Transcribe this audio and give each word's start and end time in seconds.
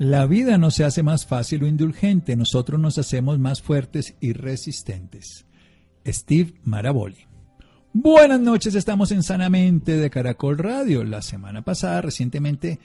La 0.00 0.24
vida 0.24 0.56
no 0.56 0.70
se 0.70 0.84
hace 0.84 1.02
más 1.02 1.26
fácil 1.26 1.62
o 1.62 1.66
indulgente, 1.66 2.34
nosotros 2.34 2.80
nos 2.80 2.96
hacemos 2.96 3.38
más 3.38 3.60
fuertes 3.60 4.14
y 4.18 4.32
resistentes. 4.32 5.44
Steve 6.06 6.54
Maraboli. 6.64 7.26
Buenas 7.92 8.40
noches, 8.40 8.74
estamos 8.74 9.12
en 9.12 9.22
Sanamente 9.22 9.98
de 9.98 10.08
Caracol 10.08 10.56
Radio. 10.56 11.04
La 11.04 11.20
semana 11.20 11.60
pasada, 11.60 12.00
recientemente, 12.00 12.78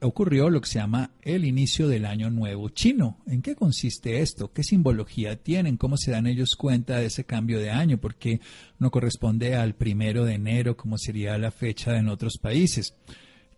ocurrió 0.00 0.48
lo 0.48 0.62
que 0.62 0.70
se 0.70 0.78
llama 0.78 1.10
el 1.20 1.44
inicio 1.44 1.88
del 1.88 2.06
año 2.06 2.30
nuevo 2.30 2.70
chino. 2.70 3.18
¿En 3.26 3.42
qué 3.42 3.54
consiste 3.54 4.20
esto? 4.20 4.50
¿Qué 4.50 4.64
simbología 4.64 5.36
tienen? 5.36 5.76
¿Cómo 5.76 5.98
se 5.98 6.12
dan 6.12 6.26
ellos 6.26 6.56
cuenta 6.56 6.96
de 6.96 7.06
ese 7.08 7.24
cambio 7.24 7.58
de 7.58 7.68
año? 7.68 7.98
¿Por 7.98 8.14
qué 8.14 8.40
no 8.78 8.90
corresponde 8.90 9.56
al 9.56 9.74
primero 9.74 10.24
de 10.24 10.36
enero 10.36 10.74
como 10.74 10.96
sería 10.96 11.36
la 11.36 11.50
fecha 11.50 11.98
en 11.98 12.08
otros 12.08 12.38
países? 12.38 12.94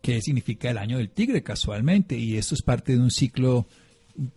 ¿Qué 0.03 0.21
significa 0.23 0.71
el 0.71 0.79
año 0.79 0.99
del 0.99 1.11
tigre 1.11 1.43
casualmente? 1.43 2.17
Y 2.17 2.37
esto 2.37 2.55
es 2.55 2.63
parte 2.63 2.93
de 2.93 3.01
un 3.01 3.11
ciclo 3.11 3.67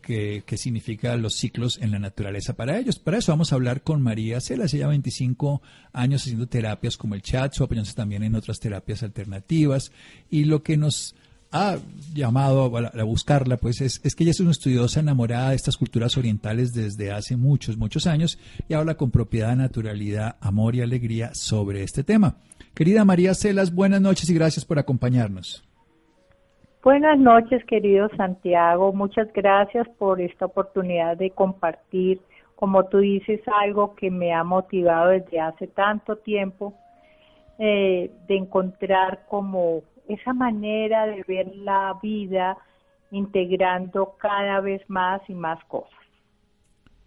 que, 0.01 0.43
que, 0.45 0.57
significa 0.57 1.15
los 1.17 1.35
ciclos 1.35 1.79
en 1.81 1.91
la 1.91 1.99
naturaleza 1.99 2.53
para 2.53 2.77
ellos. 2.77 2.99
Para 2.99 3.17
eso 3.17 3.31
vamos 3.31 3.51
a 3.51 3.55
hablar 3.55 3.81
con 3.81 4.01
María 4.01 4.39
Celas. 4.41 4.73
Ella 4.73 4.87
25 4.87 5.61
años 5.93 6.21
haciendo 6.23 6.47
terapias 6.47 6.97
como 6.97 7.15
el 7.15 7.21
chat, 7.21 7.53
su 7.53 7.63
apoyándose 7.63 7.95
también 7.95 8.23
en 8.23 8.35
otras 8.35 8.59
terapias 8.59 9.03
alternativas. 9.03 9.91
Y 10.29 10.45
lo 10.45 10.63
que 10.63 10.77
nos 10.77 11.15
ha 11.51 11.77
llamado 12.13 12.77
a, 12.77 13.03
buscarla, 13.03 13.57
pues 13.57 13.81
es, 13.81 13.99
es, 14.03 14.15
que 14.15 14.23
ella 14.23 14.31
es 14.31 14.39
una 14.39 14.51
estudiosa 14.51 15.01
enamorada 15.01 15.49
de 15.49 15.57
estas 15.57 15.77
culturas 15.77 16.17
orientales 16.17 16.73
desde 16.73 17.11
hace 17.11 17.35
muchos, 17.35 17.77
muchos 17.77 18.07
años 18.07 18.39
y 18.69 18.73
habla 18.73 18.95
con 18.95 19.11
propiedad, 19.11 19.55
naturalidad, 19.55 20.37
amor 20.39 20.75
y 20.75 20.81
alegría 20.81 21.31
sobre 21.33 21.83
este 21.83 22.03
tema. 22.03 22.37
Querida 22.73 23.03
María 23.05 23.33
Celas, 23.33 23.73
buenas 23.73 24.01
noches 24.01 24.29
y 24.29 24.33
gracias 24.33 24.65
por 24.65 24.79
acompañarnos. 24.79 25.63
Buenas 26.83 27.19
noches, 27.19 27.63
querido 27.65 28.09
Santiago. 28.17 28.91
Muchas 28.91 29.31
gracias 29.33 29.87
por 29.99 30.19
esta 30.19 30.45
oportunidad 30.45 31.15
de 31.15 31.29
compartir, 31.29 32.21
como 32.55 32.85
tú 32.85 32.99
dices, 32.99 33.39
algo 33.61 33.95
que 33.95 34.09
me 34.09 34.33
ha 34.33 34.43
motivado 34.43 35.09
desde 35.09 35.39
hace 35.39 35.67
tanto 35.67 36.15
tiempo, 36.15 36.73
eh, 37.59 38.09
de 38.27 38.35
encontrar 38.35 39.25
como 39.29 39.83
esa 40.07 40.33
manera 40.33 41.05
de 41.05 41.23
ver 41.27 41.55
la 41.57 41.99
vida 42.01 42.57
integrando 43.11 44.15
cada 44.19 44.59
vez 44.61 44.81
más 44.87 45.21
y 45.27 45.35
más 45.35 45.63
cosas. 45.65 45.91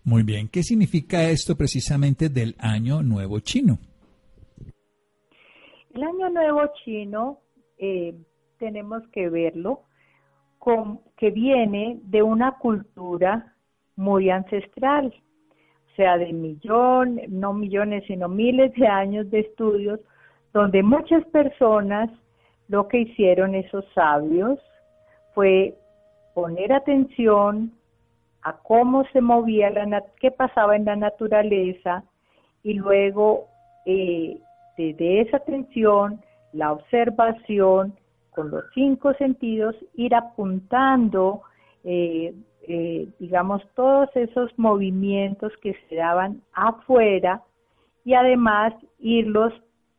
Muy 0.04 0.22
bien, 0.22 0.48
¿qué 0.48 0.62
significa 0.62 1.24
esto 1.24 1.56
precisamente 1.56 2.28
del 2.28 2.54
Año 2.58 3.02
Nuevo 3.02 3.40
Chino? 3.40 3.78
El 5.94 6.02
Año 6.02 6.28
Nuevo 6.28 6.60
Chino 6.82 7.38
eh, 7.78 8.14
tenemos 8.58 9.06
que 9.12 9.28
verlo 9.28 9.82
que 11.16 11.30
viene 11.30 12.00
de 12.04 12.22
una 12.22 12.52
cultura 12.58 13.54
muy 13.94 14.28
ancestral, 14.30 15.14
o 15.92 15.94
sea, 15.94 16.18
de 16.18 16.32
millones, 16.32 17.28
no 17.28 17.52
millones, 17.52 18.02
sino 18.08 18.28
miles 18.28 18.72
de 18.74 18.88
años 18.88 19.30
de 19.30 19.40
estudios, 19.40 20.00
donde 20.52 20.82
muchas 20.82 21.24
personas 21.26 22.10
lo 22.68 22.88
que 22.88 23.00
hicieron 23.00 23.54
esos 23.54 23.84
sabios 23.94 24.58
fue 25.34 25.76
poner 26.34 26.72
atención 26.72 27.72
a 28.42 28.56
cómo 28.56 29.04
se 29.12 29.20
movía, 29.20 29.70
la 29.70 30.02
qué 30.18 30.32
pasaba 30.32 30.74
en 30.74 30.86
la 30.86 30.96
naturaleza 30.96 32.02
y 32.64 32.74
luego 32.74 33.46
eh, 33.86 34.40
de, 34.76 35.20
esa 35.20 35.38
atención, 35.38 36.20
la 36.52 36.72
observación, 36.72 37.94
con 38.30 38.50
los 38.50 38.64
cinco 38.74 39.14
sentidos, 39.14 39.76
ir 39.94 40.14
apuntando, 40.14 41.42
eh, 41.84 42.34
eh, 42.66 43.08
digamos, 43.18 43.62
todos 43.74 44.08
esos 44.16 44.50
movimientos 44.58 45.52
que 45.62 45.76
se 45.88 45.96
daban 45.96 46.42
afuera 46.52 47.42
y 48.04 48.14
además 48.14 48.74
irlos 48.98 49.52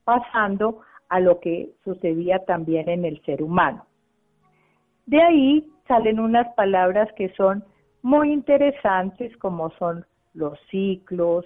pasando 0.04 0.82
a 1.10 1.20
lo 1.20 1.40
que 1.40 1.70
sucedía 1.84 2.40
también 2.46 2.90
en 2.90 3.06
el 3.06 3.22
ser 3.24 3.42
humano. 3.42 3.86
De 5.06 5.22
ahí 5.22 5.72
salen 5.88 6.20
unas 6.20 6.54
palabras 6.56 7.08
que 7.16 7.30
son 7.36 7.64
muy 8.02 8.32
interesantes 8.32 9.36
como 9.38 9.70
son 9.72 10.06
los 10.34 10.60
ciclos, 10.70 11.46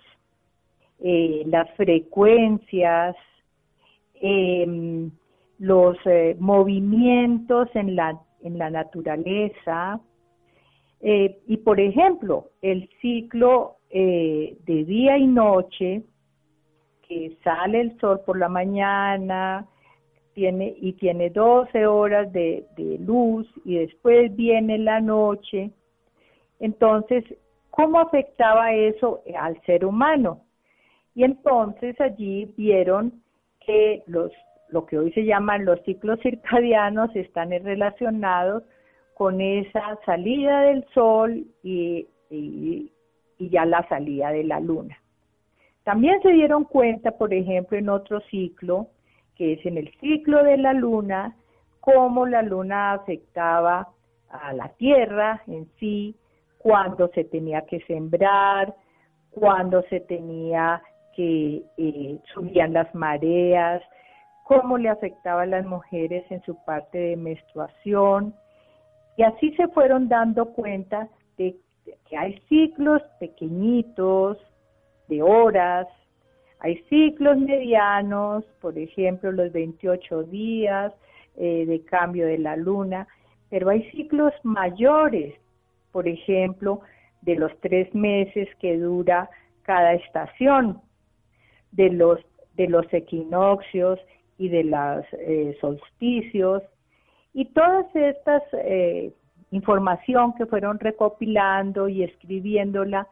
eh, 1.01 1.43
las 1.45 1.69
frecuencias, 1.75 3.15
em, 4.15 5.11
los 5.57 5.97
eh, 6.05 6.35
movimientos 6.39 7.69
en 7.73 7.95
la, 7.95 8.19
en 8.43 8.57
la 8.57 8.69
naturaleza. 8.69 9.99
Eh, 11.01 11.39
y 11.47 11.57
por 11.57 11.79
ejemplo, 11.79 12.49
el 12.61 12.89
ciclo 13.01 13.75
de 13.91 14.55
día 14.85 15.17
y 15.17 15.25
noche 15.25 16.03
que 17.07 17.35
sale 17.43 17.81
el 17.81 17.99
sol 17.99 18.21
por 18.23 18.37
la 18.37 18.47
mañana 18.47 19.65
tiene, 20.35 20.75
y 20.79 20.93
tiene 20.93 21.31
12 21.31 21.87
horas 21.87 22.31
de, 22.31 22.65
luz 22.99 23.47
y 23.65 23.77
después 23.77 24.35
viene 24.35 24.77
la 24.77 25.01
noche. 25.01 25.71
Entonces, 26.59 27.23
¿cómo 27.71 27.99
afectaba 27.99 28.73
eso 28.73 29.21
al 29.37 29.59
ser 29.63 29.85
humano? 29.85 30.43
Y 31.15 31.23
entonces 31.23 31.99
allí 31.99 32.53
vieron 32.57 33.21
que 33.65 34.03
los, 34.07 34.31
lo 34.69 34.85
que 34.85 34.97
hoy 34.97 35.11
se 35.13 35.25
llaman 35.25 35.65
los 35.65 35.81
ciclos 35.83 36.19
circadianos 36.21 37.15
están 37.15 37.51
relacionados 37.51 38.63
con 39.15 39.41
esa 39.41 39.99
salida 40.05 40.61
del 40.61 40.85
sol 40.93 41.45
y, 41.61 42.07
y 42.29 42.91
ya 43.49 43.65
la 43.65 43.87
salida 43.89 44.31
de 44.31 44.43
la 44.43 44.59
luna. 44.59 44.97
También 45.83 46.21
se 46.21 46.31
dieron 46.31 46.65
cuenta, 46.65 47.11
por 47.11 47.33
ejemplo, 47.33 47.77
en 47.77 47.89
otro 47.89 48.21
ciclo, 48.29 48.87
que 49.35 49.53
es 49.53 49.65
en 49.65 49.77
el 49.77 49.91
ciclo 49.99 50.43
de 50.43 50.57
la 50.57 50.73
luna, 50.73 51.35
cómo 51.79 52.25
la 52.25 52.41
luna 52.41 52.93
afectaba 52.93 53.89
a 54.29 54.53
la 54.53 54.69
tierra 54.69 55.41
en 55.47 55.67
sí, 55.79 56.15
cuando 56.57 57.07
se 57.09 57.23
tenía 57.23 57.61
que 57.61 57.79
sembrar, 57.81 58.75
cuando 59.31 59.81
se 59.83 60.01
tenía 60.01 60.81
que 61.19 61.63
eh, 61.75 62.17
subían 62.33 62.71
las 62.71 62.95
mareas, 62.95 63.83
cómo 64.45 64.77
le 64.77 64.87
afectaba 64.87 65.41
a 65.41 65.47
las 65.47 65.65
mujeres 65.65 66.23
en 66.29 66.41
su 66.43 66.55
parte 66.63 66.97
de 66.97 67.17
menstruación. 67.17 68.33
Y 69.17 69.23
así 69.23 69.53
se 69.55 69.67
fueron 69.67 70.07
dando 70.07 70.53
cuenta 70.53 71.09
de 71.37 71.57
que 72.07 72.17
hay 72.17 72.39
ciclos 72.47 73.01
pequeñitos 73.19 74.37
de 75.09 75.21
horas, 75.21 75.87
hay 76.61 76.77
ciclos 76.89 77.37
medianos, 77.37 78.45
por 78.61 78.77
ejemplo, 78.77 79.29
los 79.33 79.51
28 79.51 80.23
días 80.23 80.93
eh, 81.35 81.65
de 81.65 81.83
cambio 81.83 82.27
de 82.27 82.37
la 82.37 82.55
luna, 82.55 83.09
pero 83.49 83.67
hay 83.67 83.83
ciclos 83.91 84.31
mayores, 84.43 85.35
por 85.91 86.07
ejemplo, 86.07 86.79
de 87.23 87.35
los 87.35 87.51
tres 87.59 87.93
meses 87.93 88.47
que 88.61 88.77
dura 88.77 89.29
cada 89.63 89.95
estación, 89.95 90.81
de 91.71 91.89
los, 91.89 92.19
de 92.55 92.67
los 92.67 92.85
equinoccios 92.93 93.99
y 94.37 94.49
de 94.49 94.63
los 94.63 95.05
eh, 95.13 95.57
solsticios, 95.61 96.63
y 97.33 97.45
todas 97.45 97.85
estas 97.95 98.43
eh, 98.53 99.13
información 99.51 100.33
que 100.33 100.45
fueron 100.45 100.79
recopilando 100.79 101.87
y 101.87 102.03
escribiéndola, 102.03 103.07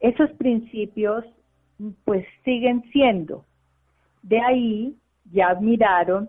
esos 0.00 0.30
principios 0.32 1.24
pues 2.04 2.26
siguen 2.44 2.82
siendo. 2.92 3.44
De 4.22 4.40
ahí 4.40 4.96
ya 5.32 5.54
miraron 5.54 6.28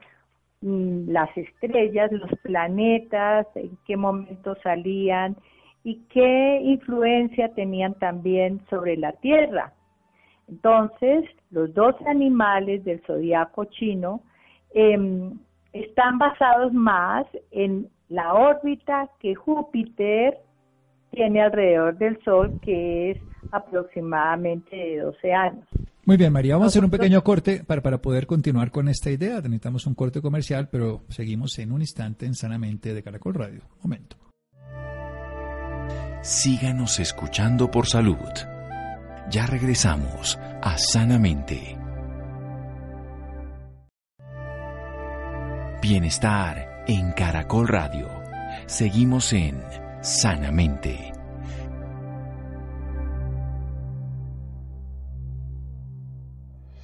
mm, 0.61 1.09
las 1.09 1.35
estrellas, 1.37 2.11
los 2.11 2.31
planetas, 2.41 3.47
en 3.55 3.77
qué 3.85 3.97
momento 3.97 4.55
salían 4.63 5.35
y 5.83 6.01
qué 6.09 6.61
influencia 6.63 7.53
tenían 7.53 7.93
también 7.95 8.61
sobre 8.69 8.97
la 8.97 9.11
Tierra. 9.13 9.73
Entonces, 10.48 11.25
los 11.51 11.74
dos 11.74 11.95
animales 12.07 12.84
del 12.84 13.01
zodiaco 13.06 13.66
chino 13.66 14.22
em, 14.74 15.38
están 15.72 16.18
basados 16.18 16.74
más 16.74 17.25
en 17.51 17.88
la 18.10 18.34
órbita 18.34 19.10
que 19.19 19.36
Júpiter 19.36 20.38
tiene 21.12 21.42
alrededor 21.42 21.98
del 21.98 22.22
Sol, 22.24 22.60
que 22.62 23.12
es 23.12 23.18
aproximadamente 23.51 24.75
de 24.75 25.00
12 25.00 25.34
años. 25.34 25.66
Muy 26.06 26.18
bien, 26.18 26.34
María, 26.34 26.56
vamos 26.56 26.68
a 26.68 26.69
hacer 26.69 26.84
un 26.84 26.92
pequeño 26.92 27.24
corte 27.24 27.63
para, 27.66 27.81
para 27.81 28.01
poder 28.01 28.28
continuar 28.28 28.72
con 28.72 28.90
esta 28.90 29.10
idea. 29.10 29.36
Necesitamos 29.36 29.88
un 29.88 29.95
corte 29.95 30.22
comercial, 30.22 30.68
pero 30.69 31.04
seguimos 31.07 31.57
en 31.60 31.72
un 31.72 31.81
instante 31.81 32.25
en 32.25 32.34
Sanamente 32.34 32.94
de 32.94 33.01
Caracol 33.01 33.36
Radio. 33.36 33.62
Momento. 33.81 34.18
Síganos 36.22 37.00
escuchando 37.00 37.72
por 37.72 37.88
salud. 37.88 38.18
Ya 39.29 39.45
regresamos 39.47 40.37
a 40.61 40.77
Sanamente. 40.77 41.77
Bienestar 45.81 46.83
en 46.87 47.11
Caracol 47.13 47.67
Radio. 47.67 48.09
Seguimos 48.67 49.33
en 49.33 49.61
Sanamente. 50.01 51.11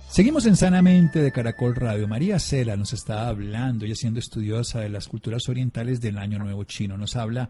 Seguimos 0.08 0.46
en 0.48 0.56
Sanamente 0.56 1.22
de 1.22 1.32
Caracol 1.32 1.76
Radio. 1.76 2.08
María 2.08 2.40
Cela 2.40 2.76
nos 2.76 2.94
está 2.94 3.28
hablando 3.28 3.86
y 3.86 3.96
siendo 3.96 4.20
estudiosa 4.20 4.80
de 4.80 4.90
las 4.90 5.08
culturas 5.08 5.48
orientales 5.50 6.02
del 6.02 6.18
Año 6.18 6.40
Nuevo 6.40 6.64
Chino. 6.64 6.98
Nos 6.98 7.16
habla 7.16 7.50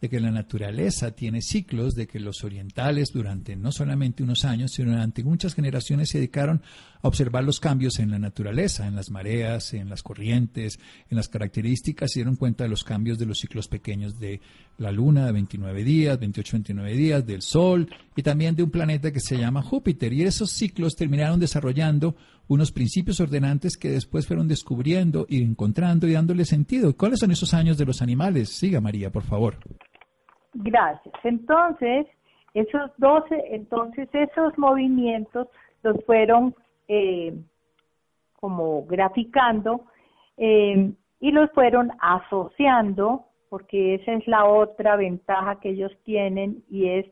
de 0.00 0.08
que 0.08 0.20
la 0.20 0.30
naturaleza 0.30 1.10
tiene 1.10 1.42
ciclos, 1.42 1.94
de 1.94 2.06
que 2.06 2.20
los 2.20 2.42
orientales 2.42 3.12
durante 3.12 3.54
no 3.56 3.70
solamente 3.70 4.22
unos 4.22 4.44
años, 4.44 4.72
sino 4.72 4.92
durante 4.92 5.22
muchas 5.22 5.54
generaciones 5.54 6.08
se 6.08 6.18
dedicaron 6.18 6.62
a 7.02 7.08
observar 7.08 7.44
los 7.44 7.60
cambios 7.60 7.98
en 7.98 8.10
la 8.10 8.18
naturaleza, 8.18 8.86
en 8.86 8.96
las 8.96 9.10
mareas, 9.10 9.74
en 9.74 9.88
las 9.88 10.02
corrientes, 10.02 10.78
en 11.10 11.16
las 11.16 11.28
características, 11.28 12.16
y 12.16 12.20
dieron 12.20 12.36
cuenta 12.36 12.64
de 12.64 12.70
los 12.70 12.84
cambios 12.84 13.18
de 13.18 13.26
los 13.26 13.38
ciclos 13.38 13.68
pequeños 13.68 14.18
de 14.18 14.40
la 14.78 14.90
Luna 14.90 15.26
de 15.26 15.32
29 15.32 15.84
días, 15.84 16.18
28, 16.18 16.52
29 16.52 16.96
días, 16.96 17.26
del 17.26 17.42
Sol 17.42 17.88
y 18.16 18.22
también 18.22 18.56
de 18.56 18.62
un 18.62 18.70
planeta 18.70 19.12
que 19.12 19.20
se 19.20 19.36
llama 19.36 19.62
Júpiter. 19.62 20.12
Y 20.12 20.22
esos 20.22 20.50
ciclos 20.50 20.96
terminaron 20.96 21.38
desarrollando 21.38 22.16
unos 22.48 22.72
principios 22.72 23.20
ordenantes 23.20 23.76
que 23.76 23.90
después 23.90 24.26
fueron 24.26 24.48
descubriendo 24.48 25.26
y 25.28 25.42
encontrando 25.42 26.08
y 26.08 26.12
dándole 26.12 26.44
sentido. 26.44 26.96
¿Cuáles 26.96 27.20
son 27.20 27.30
esos 27.30 27.54
años 27.54 27.78
de 27.78 27.84
los 27.84 28.02
animales? 28.02 28.48
Siga 28.48 28.80
María, 28.80 29.10
por 29.10 29.22
favor. 29.22 29.58
Gracias. 30.54 31.14
Entonces, 31.24 32.06
esos 32.54 32.90
12, 32.98 33.54
entonces 33.54 34.08
esos 34.12 34.56
movimientos 34.58 35.48
los 35.82 35.96
fueron 36.04 36.54
eh, 36.88 37.34
como 38.34 38.84
graficando 38.86 39.82
eh, 40.36 40.92
y 41.20 41.30
los 41.30 41.50
fueron 41.52 41.92
asociando, 42.00 43.26
porque 43.48 43.96
esa 43.96 44.12
es 44.14 44.26
la 44.26 44.46
otra 44.46 44.96
ventaja 44.96 45.60
que 45.60 45.70
ellos 45.70 45.92
tienen 46.04 46.64
y 46.70 46.88
es 46.88 47.06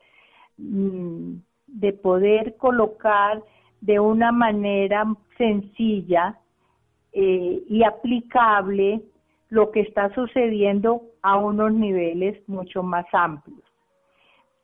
mm, 0.56 1.34
de 1.66 1.92
poder 1.92 2.56
colocar 2.56 3.42
de 3.80 4.00
una 4.00 4.32
manera 4.32 5.04
sencilla 5.36 6.38
eh, 7.12 7.62
y 7.68 7.84
aplicable 7.84 9.02
lo 9.50 9.70
que 9.70 9.80
está 9.80 10.12
sucediendo 10.14 11.02
a 11.22 11.36
unos 11.38 11.72
niveles 11.72 12.46
mucho 12.48 12.82
más 12.82 13.06
amplios. 13.12 13.62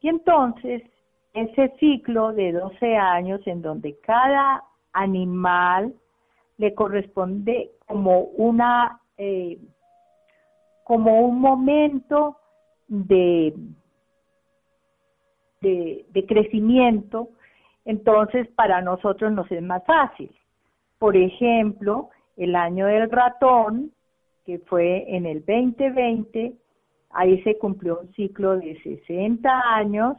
Y 0.01 0.09
entonces, 0.09 0.83
ese 1.33 1.73
ciclo 1.81 2.33
de 2.33 2.53
12 2.53 2.97
años 2.97 3.41
en 3.47 3.63
donde 3.63 3.99
cada 4.01 4.63
animal 4.93 5.95
le 6.59 6.75
corresponde 6.75 7.71
como 7.87 8.21
una 8.37 9.01
eh, 9.17 9.59
como 10.85 11.23
un 11.23 11.41
momento 11.41 12.37
de, 12.89 13.55
de, 15.63 16.05
de 16.11 16.27
crecimiento, 16.27 17.31
entonces 17.87 18.47
para 18.49 18.83
nosotros 18.83 19.33
nos 19.33 19.51
es 19.51 19.63
más 19.63 19.83
fácil. 19.87 20.31
Por 20.99 21.17
ejemplo, 21.17 22.11
el 22.37 22.55
año 22.55 22.87
del 22.87 23.11
ratón 23.11 23.93
que 24.45 24.59
fue 24.61 25.05
en 25.09 25.27
el 25.27 25.45
2020, 25.45 26.55
ahí 27.11 27.43
se 27.43 27.59
cumplió 27.59 28.01
un 28.01 28.13
ciclo 28.15 28.59
de 28.59 28.81
60 28.83 29.63
años 29.75 30.17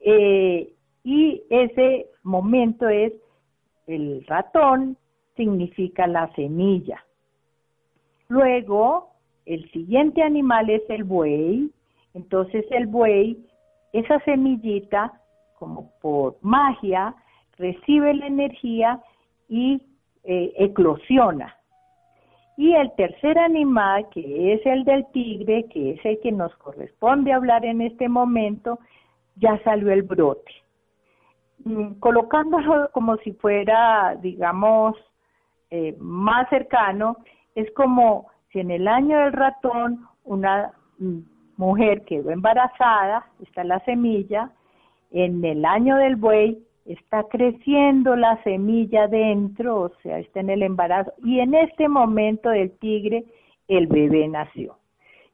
eh, 0.00 0.72
y 1.04 1.42
ese 1.50 2.06
momento 2.22 2.88
es 2.88 3.12
el 3.86 4.24
ratón, 4.26 4.96
significa 5.36 6.06
la 6.06 6.32
semilla. 6.34 7.04
Luego, 8.28 9.10
el 9.46 9.70
siguiente 9.72 10.22
animal 10.22 10.70
es 10.70 10.82
el 10.88 11.04
buey, 11.04 11.70
entonces 12.14 12.64
el 12.70 12.86
buey, 12.86 13.38
esa 13.92 14.18
semillita, 14.20 15.20
como 15.58 15.92
por 16.00 16.36
magia, 16.40 17.14
recibe 17.58 18.14
la 18.14 18.26
energía 18.26 19.00
y 19.48 19.82
eh, 20.24 20.52
eclosiona. 20.56 21.56
Y 22.56 22.74
el 22.74 22.92
tercer 22.96 23.38
animal, 23.38 24.08
que 24.10 24.54
es 24.54 24.66
el 24.66 24.84
del 24.84 25.06
tigre, 25.12 25.64
que 25.70 25.92
es 25.92 26.04
el 26.04 26.20
que 26.20 26.32
nos 26.32 26.54
corresponde 26.56 27.32
hablar 27.32 27.64
en 27.64 27.80
este 27.80 28.08
momento, 28.08 28.78
ya 29.36 29.58
salió 29.64 29.90
el 29.90 30.02
brote. 30.02 30.52
Mm, 31.64 31.94
colocándolo 32.00 32.90
como 32.92 33.16
si 33.18 33.32
fuera, 33.32 34.16
digamos, 34.20 34.96
eh, 35.70 35.96
más 35.98 36.48
cercano, 36.50 37.16
es 37.54 37.70
como 37.72 38.26
si 38.50 38.60
en 38.60 38.70
el 38.70 38.88
año 38.88 39.18
del 39.18 39.32
ratón 39.32 40.06
una 40.24 40.72
mm, 40.98 41.20
mujer 41.56 42.04
quedó 42.04 42.30
embarazada, 42.30 43.26
está 43.40 43.64
la 43.64 43.80
semilla, 43.80 44.50
en 45.10 45.44
el 45.44 45.64
año 45.64 45.96
del 45.96 46.16
buey 46.16 46.62
está 46.84 47.24
creciendo 47.24 48.16
la 48.16 48.42
semilla 48.42 49.06
dentro, 49.06 49.82
o 49.82 49.88
sea, 50.02 50.18
está 50.18 50.40
en 50.40 50.50
el 50.50 50.62
embarazo, 50.62 51.12
y 51.24 51.40
en 51.40 51.54
este 51.54 51.88
momento 51.88 52.50
del 52.50 52.72
tigre 52.78 53.24
el 53.68 53.86
bebé 53.86 54.28
nació. 54.28 54.76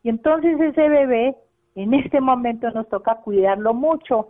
Y 0.03 0.11
entonces 0.11 0.61
ese 0.61 0.89
bebé, 0.89 1.37
en 1.75 1.95
este 1.95 2.21
momento 2.21 2.71
nos 2.71 2.89
toca 2.89 3.17
cuidarlo 3.17 3.75
mucho. 3.75 4.29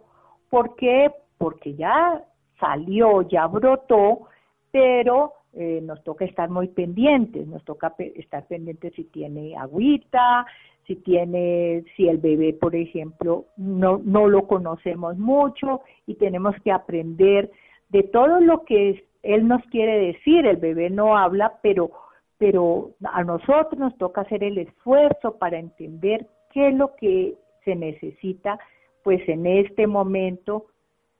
¿Por 0.50 0.76
qué? 0.76 1.10
Porque 1.38 1.74
ya 1.74 2.22
salió, 2.58 3.22
ya 3.22 3.46
brotó, 3.46 4.28
pero 4.70 5.32
eh, 5.54 5.80
nos 5.82 6.02
toca 6.04 6.24
estar 6.24 6.50
muy 6.50 6.68
pendientes, 6.68 7.46
nos 7.46 7.64
toca 7.64 7.94
estar 7.98 8.46
pendientes 8.46 8.92
si 8.94 9.04
tiene 9.04 9.56
agüita, 9.56 10.46
si 10.86 10.96
tiene, 10.96 11.84
si 11.96 12.08
el 12.08 12.18
bebé, 12.18 12.54
por 12.54 12.74
ejemplo, 12.74 13.46
no, 13.56 14.00
no 14.04 14.28
lo 14.28 14.46
conocemos 14.46 15.18
mucho 15.18 15.82
y 16.06 16.14
tenemos 16.14 16.54
que 16.64 16.72
aprender 16.72 17.50
de 17.90 18.02
todo 18.04 18.40
lo 18.40 18.64
que 18.64 19.04
él 19.22 19.48
nos 19.48 19.62
quiere 19.66 19.98
decir. 19.98 20.46
El 20.46 20.56
bebé 20.56 20.90
no 20.90 21.16
habla, 21.16 21.58
pero, 21.62 21.90
pero 22.38 22.92
a 23.04 23.22
nosotros 23.24 23.78
nos 23.78 23.96
toca 23.98 24.22
hacer 24.22 24.42
el 24.44 24.58
esfuerzo 24.58 25.38
para 25.38 25.58
entender 25.58 26.26
qué 26.52 26.68
es 26.68 26.74
lo 26.74 26.94
que 26.96 27.34
se 27.64 27.74
necesita, 27.74 28.58
pues 29.02 29.26
en 29.28 29.46
este 29.46 29.86
momento, 29.86 30.66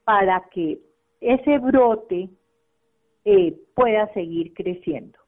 para 0.03 0.45
que 0.51 0.79
ese 1.21 1.59
brote 1.59 2.29
eh, 3.25 3.55
pueda 3.75 4.11
seguir 4.13 4.53
creciendo 4.53 5.19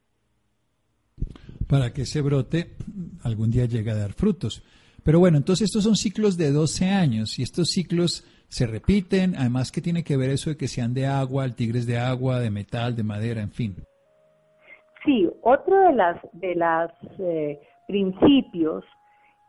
para 1.71 1.93
que 1.93 2.01
ese 2.01 2.21
brote 2.21 2.75
algún 3.24 3.50
día 3.50 3.63
llegue 3.63 3.91
a 3.91 3.95
dar 3.95 4.12
frutos. 4.12 4.62
Pero 5.05 5.19
bueno, 5.19 5.38
entonces 5.38 5.69
estos 5.69 5.86
son 5.86 5.95
ciclos 5.95 6.38
de 6.38 6.51
12 6.51 6.89
años 6.89 7.39
y 7.39 7.43
estos 7.43 7.69
ciclos 7.69 8.27
se 8.50 8.67
repiten, 8.67 9.36
además 9.38 9.71
que 9.71 9.79
tiene 9.79 10.03
que 10.03 10.17
ver 10.17 10.31
eso 10.31 10.50
de 10.50 10.57
que 10.57 10.67
sean 10.67 10.93
de 10.93 11.07
agua, 11.07 11.45
el 11.45 11.55
tigre 11.55 11.79
es 11.79 11.88
de 11.88 11.98
agua, 11.98 12.41
de 12.41 12.51
metal, 12.51 12.98
de 12.98 13.03
madera, 13.03 13.41
en 13.41 13.51
fin. 13.51 13.75
Sí, 15.05 15.29
otro 15.43 15.79
de 15.79 15.93
las 15.93 16.21
de 16.33 16.55
los 16.55 16.91
eh, 17.19 17.60
principios 17.88 18.83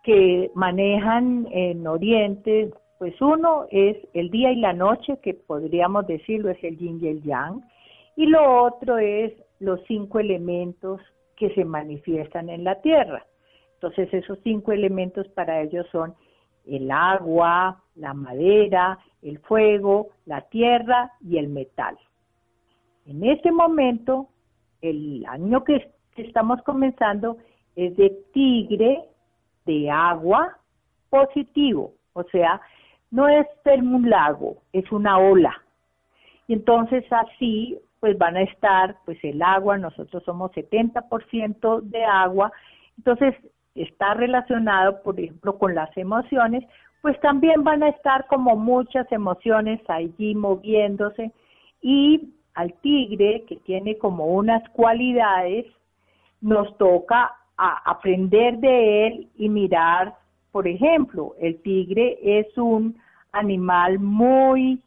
que 0.05 0.49
manejan 0.55 1.49
en 1.51 1.85
Oriente, 1.89 2.71
pues 3.01 3.21
uno 3.21 3.67
es 3.73 3.97
el 4.15 4.31
día 4.31 4.53
y 4.53 4.61
la 4.61 4.73
noche, 4.73 5.19
que 5.25 5.35
podríamos 5.35 6.07
decirlo 6.07 6.51
es 6.51 6.63
el 6.63 6.79
yin 6.79 7.01
y 7.03 7.09
el 7.09 7.23
yang, 7.25 7.63
y 8.17 8.27
lo 8.27 8.65
otro 8.65 8.99
es 8.99 9.33
los 9.59 9.81
cinco 9.87 10.19
elementos 10.19 11.01
que 11.37 11.55
se 11.55 11.65
manifiestan 11.65 12.49
en 12.49 12.65
la 12.65 12.81
tierra. 12.81 13.25
Entonces 13.75 14.13
esos 14.13 14.39
cinco 14.43 14.73
elementos 14.73 15.27
para 15.29 15.61
ellos 15.63 15.87
son 15.91 16.15
el 16.67 16.91
agua, 16.91 17.83
la 17.97 18.15
madera, 18.15 18.99
el 19.23 19.39
fuego, 19.41 20.11
la 20.27 20.43
tierra 20.43 21.13
y 21.21 21.39
el 21.39 21.49
metal. 21.49 21.99
En 23.07 23.25
este 23.25 23.51
momento, 23.51 24.29
el 24.81 25.25
año 25.27 25.65
que 25.65 25.91
estamos 26.17 26.63
comenzando 26.63 27.39
es 27.75 27.97
de 27.97 28.11
tigre 28.33 29.03
de 29.65 29.91
agua 29.91 30.59
positivo, 31.11 31.95
o 32.13 32.25
sea, 32.25 32.61
no 33.11 33.29
es 33.29 33.47
un 33.67 34.09
lago, 34.09 34.57
es 34.73 34.91
una 34.91 35.19
ola. 35.19 35.55
Y 36.49 36.55
entonces 36.55 37.05
así 37.11 37.79
pues 38.03 38.19
van 38.19 38.37
a 38.37 38.43
estar 38.43 38.97
pues 39.05 39.17
el 39.23 39.41
agua, 39.43 39.79
nosotros 39.79 40.25
somos 40.25 40.51
70% 40.51 41.83
de 41.83 42.05
agua, 42.05 42.51
entonces 42.99 43.33
está 43.77 44.15
relacionado 44.15 45.05
por 45.05 45.21
ejemplo 45.21 45.57
con 45.57 45.77
las 45.77 45.97
emociones, 45.97 46.65
pues 47.01 47.19
también 47.21 47.63
van 47.63 47.85
a 47.85 47.91
estar 47.91 48.27
como 48.27 48.57
muchas 48.57 49.07
emociones 49.13 49.81
allí 49.87 50.35
moviéndose. 50.35 51.31
Y 51.81 52.35
al 52.55 52.75
tigre 52.81 53.45
que 53.47 53.59
tiene 53.59 53.97
como 53.99 54.27
unas 54.27 54.69
cualidades 54.71 55.67
nos 56.41 56.77
toca 56.79 57.37
aprender 57.57 58.59
de 58.59 59.07
él 59.07 59.29
y 59.37 59.49
mirar, 59.49 60.17
por 60.51 60.67
ejemplo, 60.67 61.37
el 61.41 61.63
tigre 61.63 62.19
es 62.21 62.59
un 62.59 63.01
animal 63.31 64.01
muy 64.01 64.83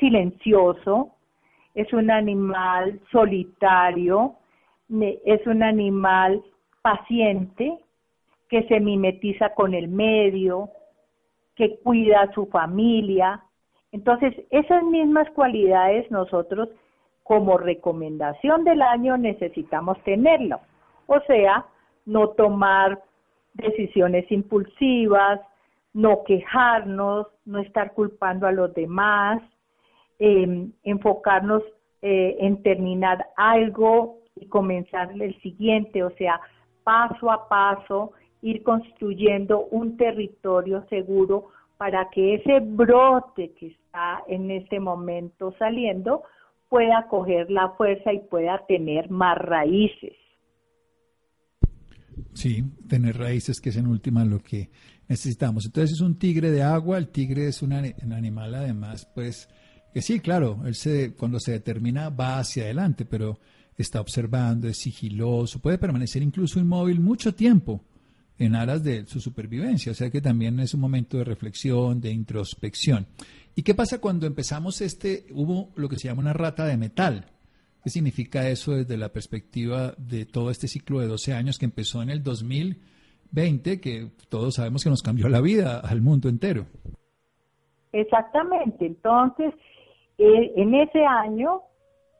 silencioso, 0.00 1.12
es 1.76 1.92
un 1.92 2.10
animal 2.10 2.98
solitario, 3.12 4.34
es 4.88 5.46
un 5.46 5.62
animal 5.62 6.42
paciente, 6.82 7.78
que 8.48 8.62
se 8.64 8.80
mimetiza 8.80 9.50
con 9.54 9.74
el 9.74 9.88
medio, 9.88 10.70
que 11.54 11.78
cuida 11.80 12.22
a 12.22 12.32
su 12.32 12.46
familia. 12.46 13.42
Entonces, 13.92 14.34
esas 14.50 14.84
mismas 14.84 15.28
cualidades 15.30 16.10
nosotros 16.10 16.70
como 17.22 17.58
recomendación 17.58 18.64
del 18.64 18.80
año 18.80 19.18
necesitamos 19.18 20.00
tenerlo. 20.04 20.60
O 21.06 21.20
sea, 21.26 21.66
no 22.06 22.28
tomar 22.28 23.02
decisiones 23.52 24.30
impulsivas, 24.30 25.40
no 25.92 26.22
quejarnos, 26.24 27.26
no 27.44 27.58
estar 27.58 27.92
culpando 27.92 28.46
a 28.46 28.52
los 28.52 28.72
demás, 28.74 29.42
Em, 30.18 30.72
enfocarnos 30.82 31.62
eh, 32.00 32.36
en 32.40 32.62
terminar 32.62 33.26
algo 33.36 34.20
y 34.34 34.46
comenzar 34.46 35.10
el 35.20 35.38
siguiente, 35.42 36.02
o 36.02 36.10
sea, 36.16 36.40
paso 36.84 37.30
a 37.30 37.48
paso, 37.48 38.12
ir 38.40 38.62
construyendo 38.62 39.66
un 39.70 39.98
territorio 39.98 40.86
seguro 40.88 41.50
para 41.76 42.08
que 42.08 42.36
ese 42.36 42.60
brote 42.60 43.52
que 43.58 43.66
está 43.66 44.22
en 44.26 44.50
este 44.50 44.80
momento 44.80 45.54
saliendo 45.58 46.22
pueda 46.70 47.06
coger 47.08 47.50
la 47.50 47.70
fuerza 47.70 48.10
y 48.12 48.20
pueda 48.20 48.64
tener 48.66 49.10
más 49.10 49.36
raíces. 49.36 50.14
Sí, 52.32 52.62
tener 52.88 53.18
raíces, 53.18 53.60
que 53.60 53.68
es 53.68 53.76
en 53.76 53.86
última 53.86 54.24
lo 54.24 54.38
que 54.38 54.70
necesitamos. 55.08 55.66
Entonces 55.66 55.92
es 55.92 56.00
un 56.00 56.18
tigre 56.18 56.50
de 56.50 56.62
agua, 56.62 56.96
el 56.96 57.08
tigre 57.08 57.48
es 57.48 57.62
un 57.62 57.74
animal 57.74 58.54
además, 58.54 59.10
pues, 59.14 59.48
que 59.96 60.02
sí, 60.02 60.20
claro, 60.20 60.58
él 60.66 60.74
se, 60.74 61.14
cuando 61.14 61.40
se 61.40 61.52
determina 61.52 62.10
va 62.10 62.38
hacia 62.38 62.64
adelante, 62.64 63.06
pero 63.06 63.38
está 63.78 63.98
observando, 63.98 64.68
es 64.68 64.76
sigiloso, 64.76 65.58
puede 65.58 65.78
permanecer 65.78 66.22
incluso 66.22 66.60
inmóvil 66.60 67.00
mucho 67.00 67.34
tiempo 67.34 67.80
en 68.38 68.56
aras 68.56 68.84
de 68.84 69.06
su 69.06 69.22
supervivencia, 69.22 69.92
o 69.92 69.94
sea 69.94 70.10
que 70.10 70.20
también 70.20 70.60
es 70.60 70.74
un 70.74 70.80
momento 70.80 71.16
de 71.16 71.24
reflexión, 71.24 72.02
de 72.02 72.10
introspección. 72.10 73.06
¿Y 73.54 73.62
qué 73.62 73.74
pasa 73.74 73.98
cuando 73.98 74.26
empezamos 74.26 74.82
este, 74.82 75.28
hubo 75.30 75.70
lo 75.76 75.88
que 75.88 75.96
se 75.96 76.08
llama 76.08 76.20
una 76.20 76.34
rata 76.34 76.66
de 76.66 76.76
metal? 76.76 77.30
¿Qué 77.82 77.88
significa 77.88 78.50
eso 78.50 78.72
desde 78.72 78.98
la 78.98 79.08
perspectiva 79.08 79.94
de 79.96 80.26
todo 80.26 80.50
este 80.50 80.68
ciclo 80.68 81.00
de 81.00 81.06
12 81.06 81.32
años 81.32 81.56
que 81.56 81.64
empezó 81.64 82.02
en 82.02 82.10
el 82.10 82.22
2020, 82.22 83.80
que 83.80 84.10
todos 84.28 84.56
sabemos 84.56 84.84
que 84.84 84.90
nos 84.90 85.00
cambió 85.00 85.30
la 85.30 85.40
vida 85.40 85.80
al 85.80 86.02
mundo 86.02 86.28
entero? 86.28 86.66
Exactamente, 87.92 88.84
entonces 88.84 89.54
en 90.18 90.74
ese 90.74 91.04
año, 91.04 91.62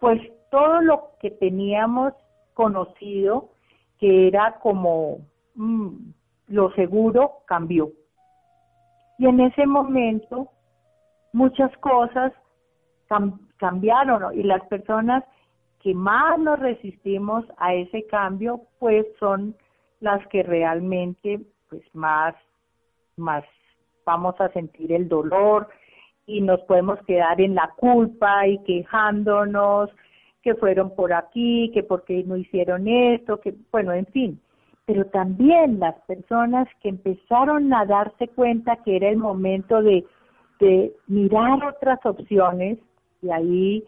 pues 0.00 0.20
todo 0.50 0.80
lo 0.82 1.10
que 1.20 1.30
teníamos 1.30 2.12
conocido, 2.54 3.50
que 3.98 4.28
era 4.28 4.58
como 4.60 5.18
mm, 5.54 6.10
lo 6.48 6.70
seguro, 6.72 7.38
cambió. 7.46 7.90
Y 9.18 9.26
en 9.26 9.40
ese 9.40 9.66
momento 9.66 10.50
muchas 11.32 11.74
cosas 11.78 12.32
cambiaron 13.58 14.38
y 14.38 14.42
las 14.42 14.64
personas 14.66 15.24
que 15.80 15.94
más 15.94 16.38
nos 16.38 16.58
resistimos 16.58 17.44
a 17.58 17.74
ese 17.74 18.06
cambio, 18.06 18.62
pues 18.78 19.06
son 19.20 19.54
las 20.00 20.26
que 20.28 20.42
realmente 20.42 21.40
pues 21.68 21.82
más, 21.94 22.34
más 23.16 23.44
vamos 24.04 24.34
a 24.40 24.48
sentir 24.50 24.92
el 24.92 25.08
dolor, 25.08 25.68
y 26.26 26.40
nos 26.40 26.61
podemos 26.62 26.99
quedar 27.06 27.40
en 27.40 27.54
la 27.54 27.73
culpa 27.76 28.47
y 28.47 28.59
quejándonos 28.64 29.90
que 30.42 30.54
fueron 30.54 30.95
por 30.95 31.12
aquí, 31.12 31.71
que 31.73 31.83
porque 31.83 32.23
no 32.25 32.37
hicieron 32.37 32.87
esto, 32.87 33.40
que 33.40 33.54
bueno, 33.73 33.92
en 33.92 34.06
fin. 34.06 34.40
Pero 34.85 35.06
también 35.06 35.80
las 35.80 35.97
personas 36.06 36.68
que 36.80 36.88
empezaron 36.88 37.73
a 37.73 37.85
darse 37.85 38.28
cuenta 38.28 38.76
que 38.85 38.97
era 38.97 39.09
el 39.09 39.16
momento 39.16 39.83
de, 39.83 40.04
de 40.61 40.92
mirar 41.09 41.64
otras 41.64 41.99
opciones, 42.04 42.78
y 43.23 43.30
ahí 43.30 43.85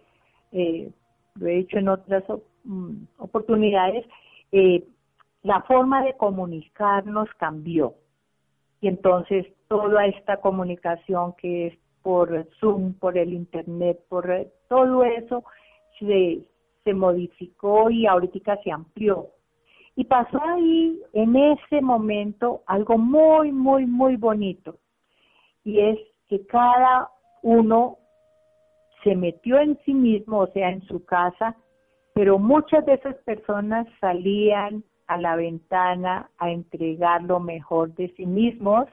eh, 0.52 0.90
lo 1.38 1.47
he 1.47 1.59
hecho 1.59 1.78
en 1.78 1.88
otras 1.88 2.25
mm, 2.64 3.04
oportunidades, 3.18 4.04
eh, 4.52 4.85
la 5.42 5.62
forma 5.62 6.02
de 6.02 6.14
comunicarnos 6.14 7.28
cambió. 7.38 7.95
Y 8.80 8.88
entonces 8.88 9.47
toda 9.68 10.07
esta 10.07 10.38
comunicación 10.38 11.35
que 11.35 11.68
es 11.68 11.78
por 12.02 12.48
Zoom, 12.58 12.94
por 12.94 13.16
el 13.18 13.32
Internet, 13.32 13.98
por 14.08 14.28
todo 14.68 15.04
eso 15.04 15.44
se, 15.98 16.40
se 16.84 16.94
modificó 16.94 17.90
y 17.90 18.06
ahorita 18.06 18.56
se 18.62 18.70
amplió. 18.70 19.28
Y 19.96 20.04
pasó 20.04 20.40
ahí 20.42 21.00
en 21.12 21.34
ese 21.34 21.80
momento 21.80 22.62
algo 22.66 22.96
muy, 22.98 23.50
muy, 23.50 23.84
muy 23.84 24.16
bonito. 24.16 24.76
Y 25.64 25.80
es 25.80 25.98
que 26.28 26.46
cada 26.46 27.10
uno 27.42 27.98
se 29.02 29.16
metió 29.16 29.58
en 29.58 29.78
sí 29.84 29.94
mismo, 29.94 30.40
o 30.40 30.46
sea, 30.48 30.70
en 30.70 30.82
su 30.82 31.04
casa, 31.04 31.56
pero 32.14 32.38
muchas 32.38 32.84
de 32.86 32.94
esas 32.94 33.16
personas 33.24 33.86
salían 34.00 34.84
a 35.06 35.16
la 35.16 35.36
ventana 35.36 36.30
a 36.38 36.50
entregar 36.50 37.22
lo 37.22 37.40
mejor 37.40 37.94
de 37.94 38.12
sí 38.16 38.26
mismos 38.26 38.86